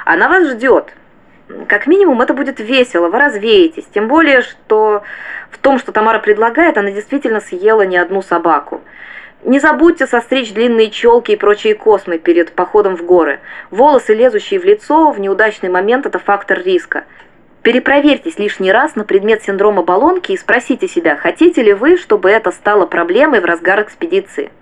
Она 0.04 0.28
вас 0.28 0.50
ждет. 0.50 0.92
Как 1.70 1.88
минимум, 1.88 2.22
это 2.22 2.34
будет 2.34 2.60
весело, 2.60 3.08
вы 3.08 3.18
развеетесь. 3.18 3.86
Тем 3.94 4.10
более, 4.10 4.42
что 4.42 5.04
в 5.52 5.58
том, 5.60 5.80
что 5.80 5.94
Тамара 5.94 6.20
предлагает, 6.20 6.78
она 6.78 6.92
действительно 6.92 7.40
съела 7.40 7.84
не 7.84 7.98
одну 7.98 8.22
собаку. 8.22 8.82
Не 9.44 9.60
забудьте 9.60 10.08
состричь 10.08 10.52
длинные 10.52 10.90
челки 10.90 11.32
и 11.32 11.38
прочие 11.38 11.76
космы 11.76 12.18
перед 12.18 12.52
походом 12.52 12.98
в 12.98 13.06
горы. 13.06 13.40
Волосы, 13.72 14.14
лезущие 14.14 14.60
в 14.60 14.66
лицо, 14.66 15.12
в 15.12 15.20
неудачный 15.22 15.70
момент– 15.70 16.06
это 16.08 16.20
фактор 16.20 16.62
риска. 16.62 17.06
Перепроверьтесь 17.68 18.40
лишний 18.40 18.72
раз 18.72 18.96
на 18.96 19.04
предмет 19.04 19.44
синдрома 19.44 19.84
баллонки 19.84 20.32
и 20.32 20.38
спросите 20.38 20.88
себя, 20.88 21.18
хотите 21.18 21.62
ли 21.62 21.74
вы, 21.74 21.98
чтобы 21.98 22.30
это 22.30 22.54
стало 22.54 22.86
проблемой 22.86 23.42
в 23.42 23.44
разгар 23.44 23.82
экспедиции. 23.82 24.54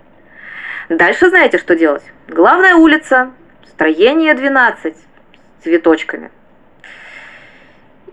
Дальше 0.88 1.28
знаете, 1.28 1.58
что 1.58 1.76
делать. 1.76 2.02
Главная 2.26 2.74
улица, 2.74 3.30
строение 3.68 4.34
12 4.34 4.96
с 4.96 5.62
цветочками. 5.62 6.32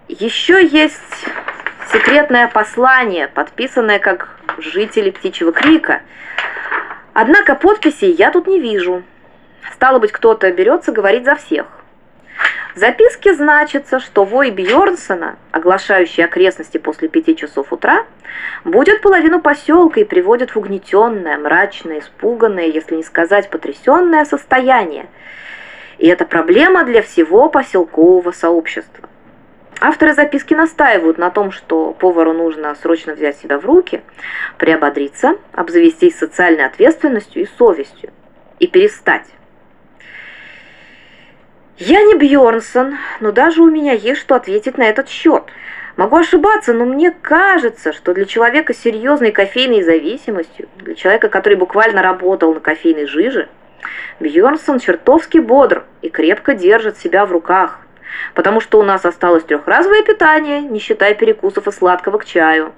Еще 0.10 0.63
есть 0.63 1.25
секретное 1.91 2.47
послание, 2.47 3.27
подписанное 3.27 3.97
как 3.97 4.29
жители 4.60 5.10
Птичьего 5.10 5.53
Крика. 5.53 6.03
Однако 7.13 7.56
подписи 7.56 8.06
я 8.06 8.29
тут 8.29 8.45
не 8.45 8.60
вижу. 8.60 9.01
Стало 9.73 9.97
быть, 9.97 10.12
кто-то 10.12 10.51
берется 10.51 10.91
говорить 10.91 11.25
за 11.25 11.34
всех. 11.34 11.65
В 12.75 12.79
записке 12.79 13.35
значится, 13.35 13.99
что 13.99 14.25
вой 14.25 14.49
Бьорнсона, 14.49 15.37
оглашающий 15.51 16.25
окрестности 16.25 16.79
после 16.79 17.07
пяти 17.07 17.35
часов 17.35 17.71
утра, 17.71 18.05
будет 18.65 19.01
половину 19.01 19.41
поселка 19.41 19.99
и 19.99 20.03
приводит 20.03 20.51
в 20.51 20.57
угнетенное, 20.57 21.37
мрачное, 21.37 21.99
испуганное, 21.99 22.65
если 22.65 22.95
не 22.95 23.03
сказать 23.03 23.49
потрясенное 23.51 24.25
состояние. 24.25 25.05
И 25.99 26.07
это 26.07 26.25
проблема 26.25 26.83
для 26.83 27.03
всего 27.03 27.47
поселкового 27.49 28.31
сообщества. 28.31 29.07
Авторы 29.79 30.13
записки 30.13 30.53
настаивают 30.53 31.17
на 31.17 31.29
том, 31.29 31.51
что 31.51 31.91
повару 31.91 32.33
нужно 32.33 32.73
срочно 32.75 33.13
взять 33.13 33.37
себя 33.37 33.59
в 33.59 33.65
руки, 33.65 34.01
приободриться, 34.57 35.35
обзавестись 35.51 36.17
социальной 36.17 36.65
ответственностью 36.65 37.43
и 37.43 37.47
совестью 37.57 38.11
и 38.59 38.67
перестать 38.67 39.27
я 41.79 42.03
не 42.03 42.13
Бьорнсон, 42.13 42.97
но 43.19 43.31
даже 43.31 43.63
у 43.63 43.69
меня 43.69 43.93
есть 43.93 44.21
что 44.21 44.36
ответить 44.36 44.77
на 44.77 44.83
этот 44.83 45.09
счет. 45.09 45.43
Могу 45.97 46.17
ошибаться, 46.17 46.71
но 46.71 46.86
мне 46.86 47.09
кажется, 47.09 47.93
что 47.93 48.13
для 48.13 48.25
человека 48.25 48.73
с 48.73 48.77
серьезной 48.77 49.31
кофейной 49.31 49.81
зависимостью, 49.81 50.69
для 50.77 50.93
человека, 50.93 51.29
который 51.29 51.55
буквально 51.55 52.03
работал 52.03 52.53
на 52.53 52.59
кофейной 52.59 53.07
жиже, 53.07 53.49
Бьорнсон 54.19 54.79
чертовски 54.79 55.39
бодр 55.39 55.83
и 56.03 56.09
крепко 56.09 56.53
держит 56.53 56.99
себя 56.99 57.25
в 57.25 57.31
руках, 57.31 57.79
потому 58.36 58.59
что 58.62 58.79
у 58.79 58.83
нас 58.83 59.03
осталось 59.03 59.43
трехразовое 59.43 60.03
питание, 60.03 60.62
не 60.62 60.79
считая 60.79 61.15
перекусов 61.15 61.67
и 61.67 61.71
сладкого 61.71 62.19
к 62.19 62.25
чаю. 62.25 62.71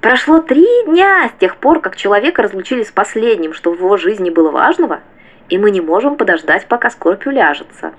Прошло 0.00 0.40
три 0.40 0.66
дня 0.86 1.28
с 1.28 1.38
тех 1.38 1.56
пор, 1.56 1.80
как 1.80 1.96
человека 1.96 2.42
разлучили 2.42 2.84
с 2.84 2.90
последним, 2.90 3.52
что 3.52 3.70
в 3.70 3.78
его 3.78 3.98
жизни 3.98 4.30
было 4.30 4.50
важного, 4.50 5.00
и 5.50 5.58
мы 5.58 5.70
не 5.70 5.82
можем 5.82 6.16
подождать, 6.16 6.66
пока 6.66 6.90
скорбь 6.90 7.26
уляжется. 7.26 7.92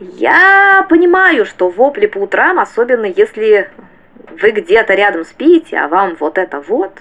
Я 0.00 0.86
понимаю, 0.88 1.44
что 1.44 1.68
вопли 1.68 2.06
по 2.06 2.18
утрам, 2.18 2.58
особенно 2.58 3.06
если 3.06 3.70
вы 4.40 4.50
где-то 4.50 4.94
рядом 4.94 5.24
спите, 5.24 5.78
а 5.78 5.88
вам 5.88 6.16
вот 6.18 6.38
это 6.38 6.60
вот, 6.60 6.98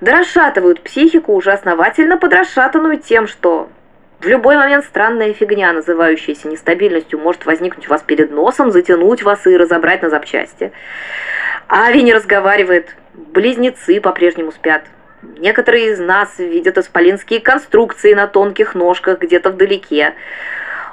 дорасшатывают 0.00 0.82
психику, 0.82 1.34
уже 1.34 1.52
основательно 1.52 2.16
подрасшатанную 2.16 2.98
тем, 2.98 3.26
что 3.26 3.68
в 4.20 4.26
любой 4.26 4.56
момент 4.56 4.84
странная 4.84 5.32
фигня, 5.32 5.72
называющаяся 5.72 6.48
нестабильностью, 6.48 7.18
может 7.18 7.46
возникнуть 7.46 7.86
у 7.86 7.90
вас 7.90 8.02
перед 8.02 8.30
носом, 8.30 8.70
затянуть 8.70 9.22
вас 9.22 9.46
и 9.46 9.56
разобрать 9.56 10.02
на 10.02 10.10
запчасти. 10.10 10.72
Ави 11.68 12.02
не 12.02 12.12
разговаривает, 12.12 12.94
близнецы 13.14 14.00
по-прежнему 14.00 14.52
спят. 14.52 14.82
Некоторые 15.22 15.92
из 15.92 15.98
нас 15.98 16.38
видят 16.38 16.78
исполинские 16.78 17.40
конструкции 17.40 18.14
на 18.14 18.26
тонких 18.26 18.74
ножках 18.74 19.20
где-то 19.20 19.50
вдалеке. 19.50 20.14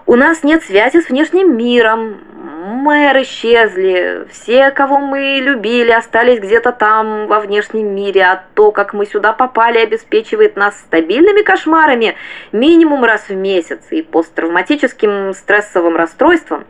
У 0.05 0.15
нас 0.15 0.43
нет 0.43 0.63
связи 0.63 1.01
с 1.01 1.09
внешним 1.09 1.57
миром. 1.57 2.21
Мэр 2.33 3.21
исчезли. 3.23 4.25
Все, 4.31 4.71
кого 4.71 4.99
мы 4.99 5.39
любили, 5.41 5.91
остались 5.91 6.39
где-то 6.39 6.71
там, 6.71 7.27
во 7.27 7.41
внешнем 7.41 7.93
мире. 7.93 8.23
А 8.23 8.43
то, 8.53 8.71
как 8.71 8.93
мы 8.93 9.05
сюда 9.05 9.33
попали, 9.33 9.79
обеспечивает 9.79 10.55
нас 10.55 10.77
стабильными 10.77 11.41
кошмарами 11.41 12.15
минимум 12.53 13.03
раз 13.03 13.27
в 13.27 13.35
месяц 13.35 13.81
и 13.89 14.01
посттравматическим 14.01 15.33
стрессовым 15.33 15.97
расстройством. 15.97 16.65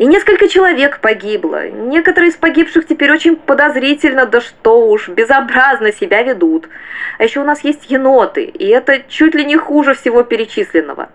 И 0.00 0.06
несколько 0.06 0.48
человек 0.48 1.00
погибло. 1.00 1.68
Некоторые 1.68 2.30
из 2.30 2.36
погибших 2.36 2.86
теперь 2.86 3.12
очень 3.12 3.36
подозрительно, 3.36 4.24
да 4.24 4.40
что 4.40 4.88
уж, 4.88 5.10
безобразно 5.10 5.92
себя 5.92 6.22
ведут. 6.22 6.70
А 7.18 7.24
еще 7.24 7.40
у 7.40 7.44
нас 7.44 7.62
есть 7.64 7.90
еноты, 7.90 8.44
и 8.44 8.66
это 8.68 9.02
чуть 9.08 9.34
ли 9.34 9.44
не 9.44 9.58
хуже 9.58 9.92
всего 9.92 10.22
перечисленного. 10.22 11.10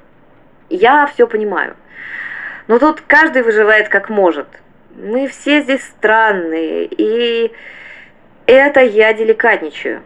Я 0.69 1.07
все 1.07 1.25
понимаю. 1.25 1.75
Но 2.67 2.77
тут 2.77 3.01
каждый 3.01 3.41
выживает 3.41 3.89
как 3.89 4.09
может. 4.09 4.45
Мы 4.95 5.29
все 5.29 5.61
здесь 5.61 5.81
странные, 5.81 6.85
и 6.85 7.51
это 8.45 8.81
я 8.81 9.13
деликатничаю. 9.13 10.03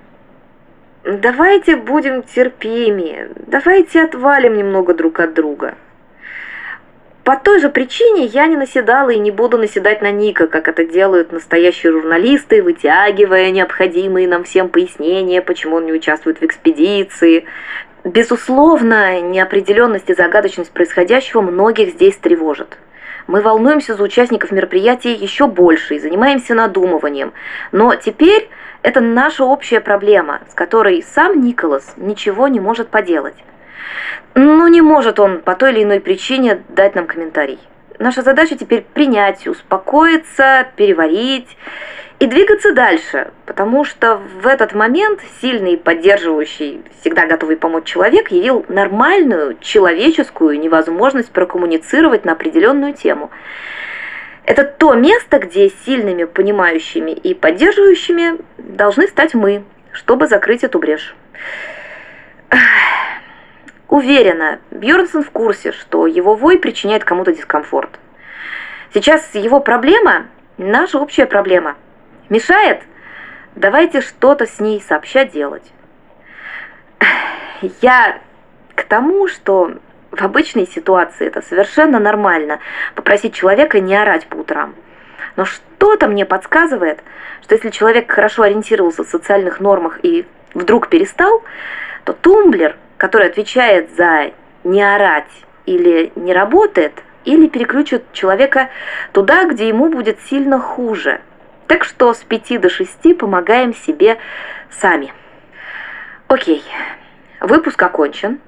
Давайте 1.04 1.76
будем 1.76 2.24
терпимее, 2.24 3.32
давайте 3.46 4.04
отвалим 4.04 4.56
немного 4.56 4.94
друг 4.94 5.20
от 5.20 5.34
друга. 5.34 5.76
По 7.30 7.36
той 7.36 7.60
же 7.60 7.70
причине 7.70 8.26
я 8.26 8.48
не 8.48 8.58
наседала 8.58 9.12
и 9.12 9.20
не 9.20 9.30
буду 9.30 9.60
наседать 9.60 10.02
на 10.02 10.10
Ника, 10.10 10.48
как 10.48 10.68
это 10.68 10.84
делают 10.84 11.32
настоящие 11.32 11.92
журналисты, 11.92 12.64
вытягивая 12.64 13.52
необходимые 13.52 14.28
нам 14.28 14.46
всем 14.46 14.68
пояснения, 14.68 15.44
почему 15.44 15.76
он 15.76 15.86
не 15.86 15.94
участвует 15.94 16.42
в 16.42 16.44
экспедиции, 16.44 17.46
Безусловно, 18.04 19.22
неопределенность 19.22 20.10
и 20.10 20.16
загадочность 20.16 20.72
происходящего 20.72 21.42
многих 21.42 21.90
здесь 21.90 22.18
тревожит. 22.18 22.80
Мы 23.28 23.42
волнуемся 23.42 23.94
за 23.94 24.02
участников 24.02 24.52
мероприятия 24.52 25.14
еще 25.14 25.46
больше 25.46 25.98
и 25.98 26.00
занимаемся 26.00 26.56
надумыванием. 26.56 27.34
Но 27.72 27.94
теперь 27.94 28.50
это 28.82 29.02
наша 29.02 29.44
общая 29.46 29.82
проблема, 29.82 30.40
с 30.50 30.56
которой 30.56 31.04
сам 31.04 31.44
Николас 31.44 31.94
ничего 31.96 32.48
не 32.48 32.60
может 32.60 32.88
поделать. 32.88 33.36
Ну, 34.36 34.68
не 34.68 34.82
может 34.82 35.20
он 35.20 35.42
по 35.42 35.56
той 35.56 35.72
или 35.72 35.84
иной 35.84 36.00
причине 36.00 36.64
дать 36.70 36.96
нам 36.96 37.08
комментарий. 37.08 37.60
Наша 38.00 38.22
задача 38.22 38.58
теперь 38.58 38.86
принять, 38.94 39.46
успокоиться, 39.48 40.68
переварить 40.78 41.58
и 42.20 42.28
двигаться 42.28 42.74
дальше, 42.74 43.32
потому 43.46 43.84
что 43.84 44.22
в 44.42 44.48
этот 44.48 44.74
момент 44.74 45.20
сильный, 45.42 45.78
поддерживающий, 45.78 46.82
всегда 47.02 47.26
готовый 47.26 47.58
помочь 47.58 47.86
человек 47.86 48.32
явил 48.32 48.66
нормальную 48.70 49.58
человеческую 49.60 50.60
невозможность 50.60 51.32
прокоммуницировать 51.32 52.24
на 52.24 52.34
определенную 52.34 52.94
тему. 52.94 53.32
Это 54.46 54.64
то 54.64 54.94
место, 54.94 55.40
где 55.40 55.70
сильными, 55.86 56.24
понимающими 56.24 57.12
и 57.12 57.34
поддерживающими 57.34 58.38
должны 58.58 59.08
стать 59.08 59.34
мы, 59.34 59.64
чтобы 59.92 60.28
закрыть 60.28 60.64
эту 60.64 60.80
брешь. 60.80 61.16
Уверена, 63.90 64.60
Бьернсон 64.72 65.24
в 65.24 65.32
курсе, 65.32 65.72
что 65.72 66.08
его 66.08 66.36
вой 66.36 66.58
причиняет 66.58 67.04
кому-то 67.04 67.34
дискомфорт. 67.34 68.00
Сейчас 68.94 69.36
его 69.36 69.60
проблема– 69.60 70.28
наша 70.58 71.00
общая 71.00 71.26
проблема– 71.26 71.76
Мешает? 72.30 72.84
Давайте 73.56 74.02
что-то 74.02 74.46
с 74.46 74.60
ней 74.60 74.82
сообща 74.88 75.26
делать. 75.26 75.64
Я 77.82 78.20
к 78.76 78.84
тому, 78.84 79.28
что 79.28 79.74
в 80.12 80.22
обычной 80.22 80.68
ситуации 80.68 81.26
это 81.26 81.42
совершенно 81.42 82.00
нормально 82.00 82.60
попросить 82.94 83.34
человека 83.34 83.80
не 83.80 83.96
орать 83.96 84.28
по 84.28 84.36
утрам. 84.36 84.76
Но 85.36 85.46
что-то 85.46 86.08
мне 86.08 86.24
подсказывает, 86.24 87.00
что 87.42 87.56
если 87.56 87.72
человек 87.72 88.12
хорошо 88.12 88.44
ориентировался 88.44 89.04
в 89.04 89.10
социальных 89.10 89.60
нормах 89.60 90.00
и 90.04 90.28
вдруг 90.54 90.88
перестал, 90.88 91.44
то 92.04 92.14
тумблер, 92.14 92.78
который 93.00 93.28
отвечает 93.28 93.96
за 93.96 94.34
не 94.64 94.84
орать 94.84 95.32
или 95.66 96.12
не 96.16 96.34
работает, 96.34 96.94
или 97.26 97.48
переключат 97.48 98.04
человека 98.14 98.70
туда, 99.14 99.46
где 99.46 99.68
ему 99.68 99.90
будет 99.90 100.20
сильно 100.30 100.60
хуже. 100.60 101.22
Так 101.68 101.86
что 101.86 102.14
с 102.14 102.20
5 102.20 102.62
до 102.62 102.70
6 102.70 103.18
помогаем 103.18 103.74
себе 103.74 104.18
сами. 104.70 105.14
Окей, 106.28 106.64
выпуск 107.40 107.82
окончен. 107.82 108.40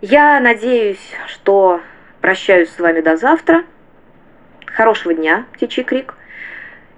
Я 0.00 0.40
надеюсь, 0.40 1.14
что 1.26 1.80
прощаюсь 2.20 2.70
с 2.70 2.78
вами 2.78 3.00
до 3.00 3.16
завтра. 3.16 3.64
Хорошего 4.66 5.12
дня, 5.12 5.44
птичий 5.52 5.82
крик. 5.82 6.14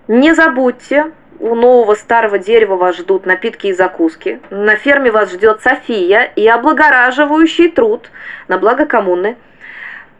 Не 0.07 0.35
забудьте, 0.35 1.12
у 1.40 1.55
нового 1.55 1.94
старого 1.94 2.38
дерева 2.38 2.76
вас 2.76 2.98
ждут 2.98 3.26
напитки 3.26 3.68
и 3.68 3.72
закуски. 3.72 4.40
На 4.50 4.76
ферме 4.76 5.11
вас 5.11 5.33
ждет 5.33 5.62
София 5.62 6.31
и 6.37 6.46
облагораживающий 6.46 7.70
труд 7.70 8.11
на 8.46 8.59
благо 8.59 8.85
коммуны. 8.87 9.37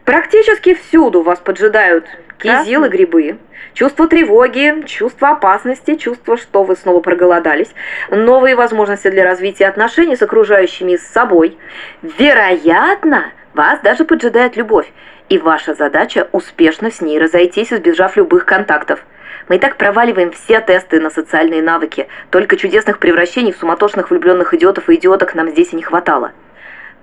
Практически 0.05 0.75
всюду 0.75 1.23
вас 1.23 1.39
поджидают 1.39 2.07
кизил 2.39 2.85
и 2.85 2.89
грибы. 2.89 3.39
Чувство 3.75 4.09
тревоги, 4.09 4.83
чувство 4.87 5.29
опасности, 5.29 5.95
чувство, 5.97 6.39
что 6.39 6.65
вы 6.65 6.75
снова 6.75 7.01
проголодались, 7.01 7.73
новые 8.11 8.57
возможности 8.57 9.11
для 9.11 9.23
развития 9.23 9.67
отношений 9.67 10.17
с 10.17 10.23
окружающими 10.23 10.93
и 10.93 10.99
с 10.99 11.07
собой. 11.07 11.59
Вероятно, 12.03 13.27
вас 13.53 13.79
даже 13.81 14.05
поджидает 14.05 14.57
любовь, 14.57 14.91
и 15.29 15.39
ваша 15.39 15.75
задача 15.75 16.29
успешно 16.33 16.91
с 16.91 17.01
ней 17.01 17.21
разойтись, 17.21 17.73
избежав 17.73 18.17
любых 18.17 18.47
контактов. 18.47 19.05
Мы 19.51 19.57
и 19.57 19.59
так 19.59 19.79
проваливаем 19.79 20.31
все 20.31 20.61
тесты 20.61 21.01
на 21.01 21.11
социальные 21.11 21.61
навыки. 21.61 22.07
Только 22.31 22.57
чудесных 22.57 23.01
превращений 23.01 23.53
в 23.53 23.57
суматошных 23.57 24.11
влюбленных 24.11 24.55
идиотов 24.55 24.89
и 24.89 24.95
идиоток 24.95 25.35
нам 25.35 25.49
здесь 25.51 25.73
и 25.73 25.77
не 25.77 25.83
хватало. 25.83 26.31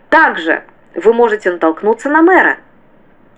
Также 0.10 0.64
вы 0.96 1.14
можете 1.14 1.52
натолкнуться 1.52 2.10
на 2.10 2.22
мэра. 2.22 2.56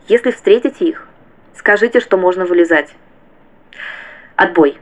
Если 0.08 0.30
встретите 0.30 0.86
их, 0.86 1.08
скажите, 1.56 2.02
что 2.02 2.18
можно 2.18 2.46
вылезать. 2.46 2.94
Отбой. 4.36 4.78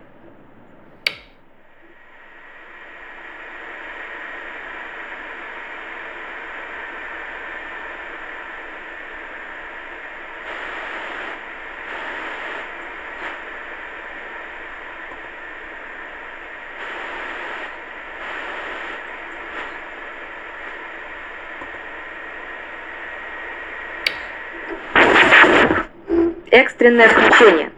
Экстренное 26.60 27.08
включение. 27.08 27.70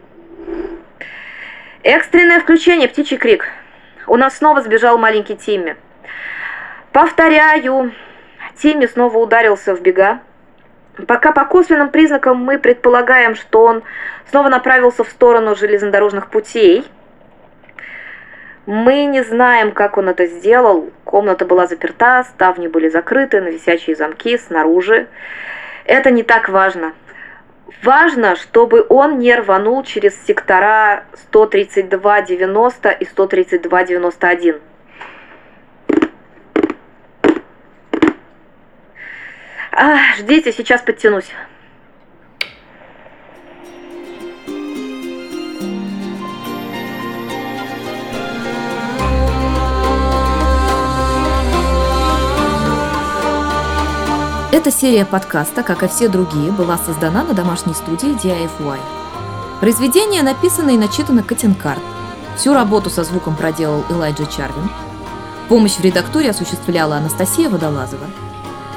Экстренное 1.83 2.39
включение, 2.39 2.87
птичий 2.87 3.17
крик. 3.17 3.45
У 4.07 4.15
нас 4.15 4.37
снова 4.37 4.61
сбежал 4.61 4.97
маленький 4.97 5.35
Тимми. 5.35 5.75
Повторяю, 6.93 7.91
Тимми 8.61 8.85
снова 8.85 9.17
ударился 9.17 9.75
в 9.75 9.81
бега. 9.81 10.21
Пока 11.07 11.33
по 11.33 11.43
косвенным 11.43 11.89
признакам 11.89 12.37
мы 12.37 12.57
предполагаем, 12.57 13.35
что 13.35 13.65
он 13.65 13.83
снова 14.29 14.47
направился 14.47 15.03
в 15.03 15.09
сторону 15.09 15.57
железнодорожных 15.57 16.29
путей. 16.29 16.87
Мы 18.65 19.07
не 19.07 19.25
знаем, 19.25 19.73
как 19.73 19.97
он 19.97 20.07
это 20.07 20.25
сделал. 20.25 20.89
Комната 21.03 21.43
была 21.43 21.67
заперта, 21.67 22.23
ставни 22.23 22.69
были 22.69 22.87
закрыты 22.87 23.41
на 23.41 23.49
висячие 23.49 23.97
замки 23.97 24.37
снаружи. 24.37 25.09
Это 25.83 26.11
не 26.11 26.23
так 26.23 26.47
важно. 26.47 26.93
Важно, 27.83 28.35
чтобы 28.35 28.85
он 28.89 29.19
не 29.19 29.33
рванул 29.35 29.83
через 29.83 30.15
сектора 30.25 31.05
132.90 31.31 32.97
и 32.99 33.05
132.91. 33.05 34.59
А, 39.71 39.97
ждите, 40.17 40.51
сейчас 40.51 40.81
подтянусь. 40.81 41.31
Эта 54.59 54.71
серия 54.71 55.05
подкаста, 55.05 55.63
как 55.63 55.83
и 55.83 55.87
все 55.87 56.09
другие, 56.09 56.51
была 56.51 56.77
создана 56.77 57.23
на 57.23 57.33
домашней 57.33 57.73
студии 57.73 58.13
DIFY. 58.21 58.77
Произведение 59.61 60.21
написано 60.21 60.71
и 60.71 60.77
начитано 60.77 61.23
Катинкарт. 61.23 61.79
Всю 62.35 62.53
работу 62.53 62.89
со 62.89 63.05
звуком 63.05 63.37
проделал 63.37 63.85
Элайджа 63.89 64.25
Чарвин. 64.25 64.69
Помощь 65.47 65.77
в 65.77 65.79
редактуре 65.79 66.31
осуществляла 66.31 66.97
Анастасия 66.97 67.49
Водолазова. 67.49 68.05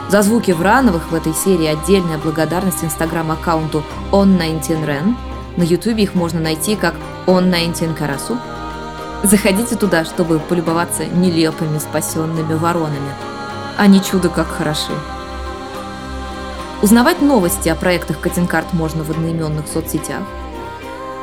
За 0.09 0.23
звуки 0.23 0.53
Врановых 0.53 1.11
в 1.11 1.17
этой 1.17 1.35
серии 1.35 1.67
отдельная 1.67 2.19
благодарность 2.19 2.85
инстаграм-аккаунту 2.85 3.83
on19ren. 4.13 5.17
На 5.57 5.65
ютубе 5.65 6.05
их 6.05 6.15
можно 6.15 6.39
найти 6.39 6.77
как 6.77 6.95
on19карасу. 7.27 8.39
Заходите 9.25 9.75
туда, 9.75 10.05
чтобы 10.05 10.39
полюбоваться 10.39 11.07
нелепыми 11.07 11.81
спасенными 11.81 12.55
воронами. 12.55 13.13
Они 13.77 14.01
чудо 14.01 14.29
как 14.29 14.47
хороши. 14.47 14.93
Узнавать 16.83 17.23
новости 17.23 17.69
о 17.69 17.77
проектах 17.77 18.19
Катинкарт 18.19 18.73
можно 18.73 19.05
в 19.05 19.11
одноименных 19.11 19.69
соцсетях. 19.69 20.23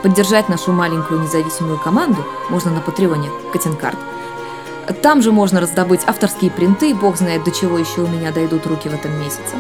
Поддержать 0.02 0.48
нашу 0.48 0.72
маленькую 0.72 1.20
независимую 1.20 1.78
команду 1.78 2.24
можно 2.50 2.72
на 2.72 2.80
патреоне 2.80 3.30
Катинкарт. 3.52 3.98
Там 5.02 5.22
же 5.22 5.34
можно 5.34 5.60
раздобыть 5.60 6.00
авторские 6.08 6.50
принты, 6.50 6.96
бог 6.96 7.18
знает 7.18 7.44
до 7.44 7.52
чего 7.52 7.78
еще 7.78 8.02
у 8.02 8.08
меня 8.08 8.32
дойдут 8.32 8.66
руки 8.68 8.88
в 8.88 8.94
этом 8.94 9.20
месяце. 9.20 9.58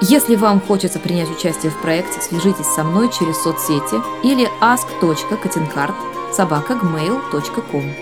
Если 0.00 0.34
вам 0.34 0.62
хочется 0.62 0.98
принять 0.98 1.30
участие 1.30 1.70
в 1.70 1.76
проекте, 1.82 2.18
свяжитесь 2.22 2.66
со 2.74 2.82
мной 2.82 3.10
через 3.12 3.36
соцсети 3.42 4.00
или 4.22 4.48
ask.katinkart 4.62 5.94
собака.gmail.com 6.34 7.94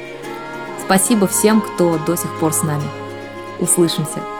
Спасибо 0.84 1.26
всем, 1.26 1.60
кто 1.60 1.98
до 1.98 2.16
сих 2.16 2.30
пор 2.38 2.52
с 2.52 2.62
нами. 2.62 2.84
Услышимся! 3.58 4.37